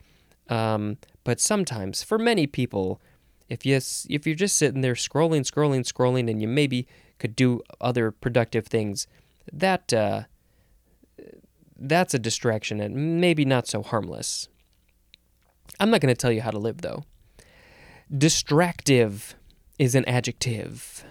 Um, 0.48 0.98
but 1.24 1.40
sometimes, 1.40 2.02
for 2.02 2.18
many 2.18 2.46
people, 2.46 3.00
if 3.48 3.64
you 3.64 3.76
if 3.76 4.26
you're 4.26 4.36
just 4.36 4.56
sitting 4.56 4.80
there 4.80 4.94
scrolling, 4.94 5.42
scrolling, 5.42 5.80
scrolling, 5.80 6.30
and 6.30 6.40
you 6.40 6.48
maybe 6.48 6.86
could 7.18 7.36
do 7.36 7.62
other 7.80 8.10
productive 8.10 8.66
things, 8.66 9.06
that 9.52 9.92
uh, 9.92 10.22
that's 11.78 12.14
a 12.14 12.18
distraction 12.18 12.80
and 12.80 13.20
maybe 13.20 13.44
not 13.44 13.66
so 13.66 13.82
harmless. 13.82 14.48
I'm 15.78 15.90
not 15.90 16.00
going 16.00 16.14
to 16.14 16.20
tell 16.20 16.32
you 16.32 16.42
how 16.42 16.50
to 16.50 16.58
live 16.58 16.82
though. 16.82 17.04
Distractive 18.16 19.36
is 19.78 19.94
an 19.94 20.04
adjective. 20.06 21.04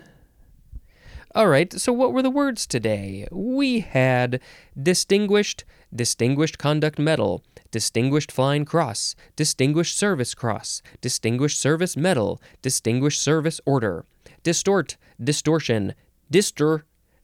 All 1.33 1.47
right, 1.47 1.71
so 1.71 1.93
what 1.93 2.11
were 2.11 2.21
the 2.21 2.29
words 2.29 2.67
today? 2.67 3.25
We 3.31 3.79
had 3.79 4.41
distinguished, 4.81 5.63
distinguished 5.95 6.57
conduct 6.57 6.99
medal, 6.99 7.41
distinguished 7.71 8.33
flying 8.33 8.65
cross, 8.65 9.15
distinguished 9.37 9.97
service 9.97 10.35
cross, 10.35 10.81
distinguished 10.99 11.61
service 11.61 11.95
medal, 11.95 12.41
distinguished 12.61 13.21
service 13.21 13.61
order, 13.65 14.03
distort, 14.43 14.97
distortion, 15.23 15.93
distor, 16.29 16.81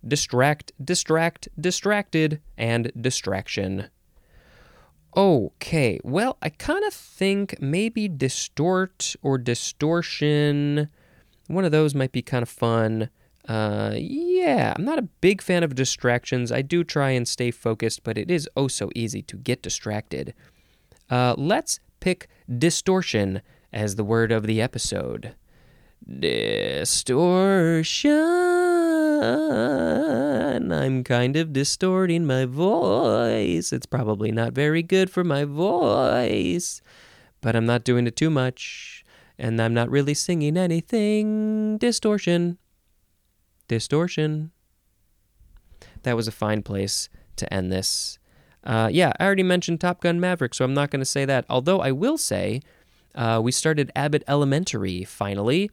distract, 0.07 0.71
distract, 0.81 1.49
distracted, 1.59 2.39
and 2.57 2.93
distraction. 2.97 3.89
Okay, 5.15 5.99
well, 6.03 6.37
I 6.41 6.49
kind 6.49 6.83
of 6.83 6.93
think 6.93 7.61
maybe 7.61 8.09
distort 8.09 9.15
or 9.21 9.37
distortion. 9.37 10.89
One 11.47 11.63
of 11.63 11.71
those 11.71 11.95
might 11.95 12.11
be 12.11 12.21
kind 12.21 12.43
of 12.43 12.49
fun. 12.49 13.09
Uh, 13.47 13.93
yeah, 13.95 14.73
I'm 14.75 14.83
not 14.83 14.99
a 14.99 15.07
big 15.21 15.41
fan 15.41 15.63
of 15.63 15.75
distractions. 15.75 16.51
I 16.51 16.61
do 16.61 16.83
try 16.83 17.11
and 17.11 17.25
stay 17.27 17.51
focused, 17.51 18.03
but 18.03 18.17
it 18.17 18.29
is 18.29 18.49
oh 18.57 18.67
so 18.67 18.89
easy 18.95 19.21
to 19.21 19.37
get 19.37 19.61
distracted. 19.61 20.33
Uh, 21.09 21.35
let's 21.37 21.79
pick 21.99 22.27
distortion 22.57 23.41
as 23.71 23.95
the 23.95 24.03
word 24.03 24.33
of 24.33 24.47
the 24.47 24.61
episode. 24.61 25.33
Distortion. 26.07 26.85
I'm 30.73 31.03
kind 31.03 31.35
of 31.35 31.53
distorting 31.53 32.25
my 32.25 32.45
voice. 32.45 33.73
It's 33.73 33.85
probably 33.85 34.31
not 34.31 34.53
very 34.53 34.83
good 34.83 35.09
for 35.09 35.23
my 35.23 35.43
voice, 35.43 36.81
but 37.41 37.55
I'm 37.55 37.65
not 37.65 37.83
doing 37.83 38.07
it 38.07 38.15
too 38.15 38.29
much, 38.29 39.03
and 39.37 39.61
I'm 39.61 39.73
not 39.73 39.89
really 39.89 40.13
singing 40.13 40.57
anything. 40.57 41.77
Distortion. 41.77 42.57
Distortion. 43.67 44.51
That 46.03 46.15
was 46.15 46.27
a 46.27 46.31
fine 46.31 46.61
place 46.61 47.09
to 47.37 47.51
end 47.53 47.71
this. 47.71 48.19
Uh, 48.63 48.89
yeah, 48.91 49.11
I 49.19 49.25
already 49.25 49.43
mentioned 49.43 49.81
Top 49.81 50.01
Gun 50.01 50.19
Maverick, 50.19 50.53
so 50.53 50.65
I'm 50.65 50.73
not 50.73 50.89
going 50.89 51.01
to 51.01 51.05
say 51.05 51.25
that. 51.25 51.45
Although 51.49 51.81
I 51.81 51.91
will 51.91 52.17
say, 52.17 52.61
uh, 53.13 53.39
we 53.43 53.51
started 53.51 53.91
Abbott 53.95 54.23
Elementary 54.27 55.03
finally, 55.03 55.69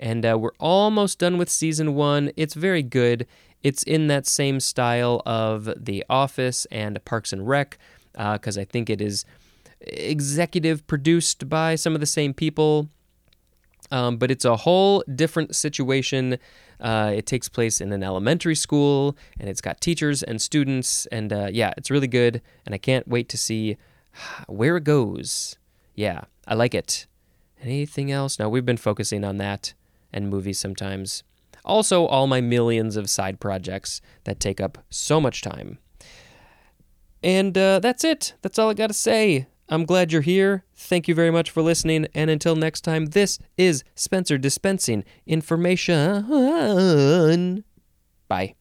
and 0.00 0.26
uh, 0.26 0.36
we're 0.38 0.50
almost 0.58 1.18
done 1.18 1.38
with 1.38 1.48
season 1.48 1.94
one. 1.94 2.32
It's 2.36 2.54
very 2.54 2.82
good. 2.82 3.26
It's 3.62 3.82
in 3.82 4.08
that 4.08 4.26
same 4.26 4.58
style 4.58 5.22
of 5.26 5.70
The 5.76 6.04
Office 6.08 6.66
and 6.70 7.02
Parks 7.04 7.32
and 7.32 7.46
Rec, 7.46 7.78
because 8.14 8.56
I 8.56 8.64
think 8.64 8.88
it 8.88 9.00
is 9.00 9.24
executive 9.82 10.86
produced 10.86 11.48
by 11.48 11.74
some 11.74 11.94
of 11.94 12.00
the 12.00 12.06
same 12.06 12.34
people. 12.34 12.88
Um, 13.92 14.16
but 14.16 14.30
it's 14.30 14.44
a 14.44 14.56
whole 14.56 15.02
different 15.14 15.54
situation. 15.54 16.38
Uh, 16.80 17.12
it 17.14 17.26
takes 17.26 17.48
place 17.48 17.80
in 17.80 17.92
an 17.92 18.02
elementary 18.02 18.54
school, 18.54 19.16
and 19.38 19.48
it's 19.48 19.60
got 19.60 19.80
teachers 19.80 20.22
and 20.22 20.40
students, 20.40 21.06
and 21.06 21.32
uh, 21.32 21.48
yeah, 21.52 21.74
it's 21.76 21.90
really 21.90 22.06
good. 22.06 22.40
And 22.64 22.74
I 22.74 22.78
can't 22.78 23.06
wait 23.06 23.28
to 23.30 23.36
see 23.36 23.76
where 24.46 24.76
it 24.76 24.84
goes. 24.84 25.56
Yeah, 25.94 26.22
I 26.46 26.54
like 26.54 26.74
it. 26.74 27.06
Anything 27.62 28.10
else? 28.10 28.38
No, 28.38 28.48
we've 28.48 28.64
been 28.64 28.76
focusing 28.78 29.24
on 29.24 29.36
that 29.38 29.74
and 30.12 30.28
movies 30.28 30.58
sometimes. 30.58 31.22
Also, 31.64 32.06
all 32.06 32.26
my 32.26 32.40
millions 32.40 32.96
of 32.96 33.10
side 33.10 33.38
projects 33.40 34.00
that 34.24 34.40
take 34.40 34.60
up 34.60 34.78
so 34.88 35.20
much 35.20 35.42
time. 35.42 35.78
And 37.22 37.56
uh, 37.56 37.80
that's 37.80 38.02
it. 38.02 38.34
That's 38.42 38.58
all 38.58 38.70
I 38.70 38.74
got 38.74 38.86
to 38.86 38.94
say. 38.94 39.46
I'm 39.68 39.84
glad 39.84 40.10
you're 40.10 40.22
here. 40.22 40.64
Thank 40.74 41.06
you 41.06 41.14
very 41.14 41.30
much 41.30 41.50
for 41.50 41.62
listening. 41.62 42.08
And 42.14 42.28
until 42.28 42.56
next 42.56 42.80
time, 42.80 43.06
this 43.06 43.38
is 43.56 43.84
Spencer 43.94 44.36
dispensing 44.36 45.04
information. 45.26 46.24
Bye. 48.28 48.54